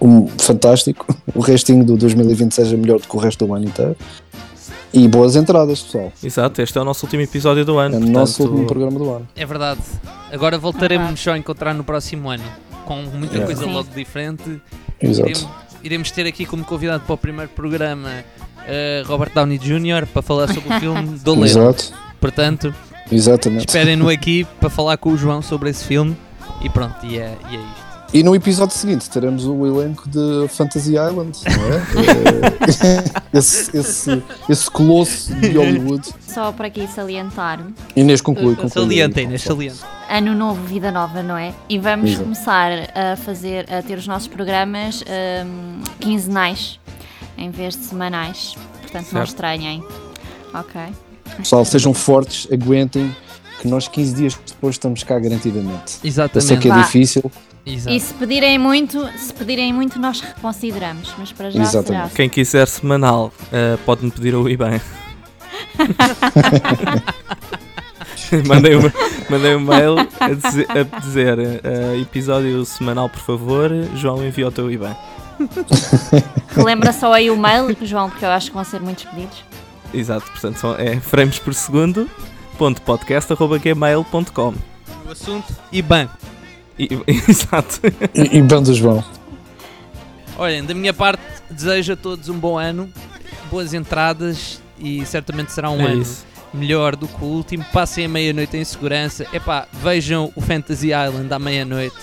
[0.00, 1.06] um, fantástico.
[1.34, 3.96] O restinho do 2020 seja melhor do que o resto do ano inteiro.
[4.92, 6.12] E boas entradas, pessoal.
[6.22, 7.94] Exato, este é o nosso último episódio do ano.
[7.94, 9.28] É o portanto, nosso último programa do ano.
[9.36, 9.80] É verdade.
[10.32, 12.42] Agora voltaremos só a encontrar no próximo ano.
[12.84, 13.46] Com muita Yeah.
[13.46, 13.72] coisa Sim.
[13.72, 14.60] logo diferente.
[15.00, 15.28] Exato.
[15.30, 15.48] Iremos,
[15.84, 18.24] iremos ter aqui como convidado para o primeiro programa
[18.66, 20.06] eh, Robert Downey Jr.
[20.12, 21.44] para falar sobre o filme do Leo.
[21.44, 21.92] Exato.
[22.20, 22.74] Portanto,
[23.10, 23.66] Exatamente.
[23.66, 26.16] esperem-no aqui para falar com o João sobre esse filme.
[26.62, 27.90] E pronto, e é, e é isto.
[28.12, 31.76] E no episódio seguinte teremos o elenco de Fantasy Island, não é?
[32.82, 36.08] Eh, esse, esse, esse colosso de Hollywood.
[36.20, 38.70] Só para aqui salientar, Inês conclui, conclui.
[38.70, 39.86] Salienta, Inês, salienta.
[40.08, 41.54] ano novo, vida nova, não é?
[41.68, 42.24] E vamos Exato.
[42.24, 45.04] começar a fazer, a ter os nossos programas
[45.46, 46.80] hum, quinzenais
[47.38, 48.56] em vez de semanais.
[48.82, 49.28] Portanto, não Certo.
[49.28, 49.84] estranhem.
[50.52, 50.80] Ok.
[51.36, 53.14] Pessoal, sejam fortes, aguentem,
[53.60, 55.94] que nós 15 dias depois estamos cá garantidamente.
[55.94, 56.58] Eu sei Exatamente.
[56.58, 56.82] que é Vá.
[56.82, 57.30] difícil,
[57.64, 57.94] Exato.
[57.94, 61.12] E se pedirem muito, se pedirem muito, nós reconsideramos.
[61.18, 62.04] Mas para já Exatamente.
[62.04, 62.14] será.
[62.14, 64.80] Quem quiser semanal, eh, pode-me pedir o IBAN.
[68.46, 68.90] mandei, um,
[69.28, 73.70] mandei um mail a dizer, a dizer eh, episódio semanal, por favor.
[73.94, 74.96] João envia o teu IBAN.
[76.56, 79.44] Relembra só aí o mail, João, porque eu acho que vão ser muitos pedidos.
[79.92, 82.08] Exato, portanto são, é frames por segundo.
[82.58, 84.54] Ponto podcast.gmail.com
[85.06, 86.08] O assunto IBAN.
[86.78, 86.88] E-
[87.28, 87.80] Exato.
[88.14, 89.02] e, e bandos vão.
[90.38, 92.90] Olhem, da minha parte, desejo a todos um bom ano,
[93.50, 96.24] boas entradas e certamente será um é ano isso.
[96.54, 97.64] melhor do que o último.
[97.72, 99.26] Passem a meia-noite em segurança.
[99.32, 101.96] Epá, vejam o Fantasy Island à meia-noite.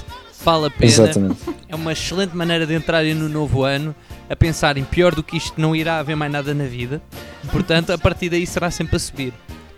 [0.44, 0.86] Vale a pena.
[0.92, 1.40] Exatamente.
[1.68, 3.96] É uma excelente maneira de entrarem no novo ano
[4.30, 7.02] a pensarem pior do que isto não irá haver mais nada na vida.
[7.52, 9.34] Portanto, a partir daí será sempre a subir.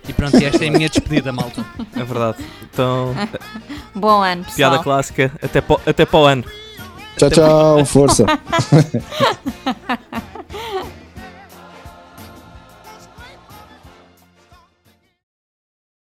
[0.08, 1.64] E pronto, e esta é a minha despedida, malta.
[1.94, 2.38] É verdade.
[2.62, 3.14] Então,
[3.94, 4.56] Bom ano, pessoal.
[4.56, 5.32] piada clássica.
[5.42, 6.44] Até para até para o ano.
[7.16, 8.24] Tchau, tchau, força.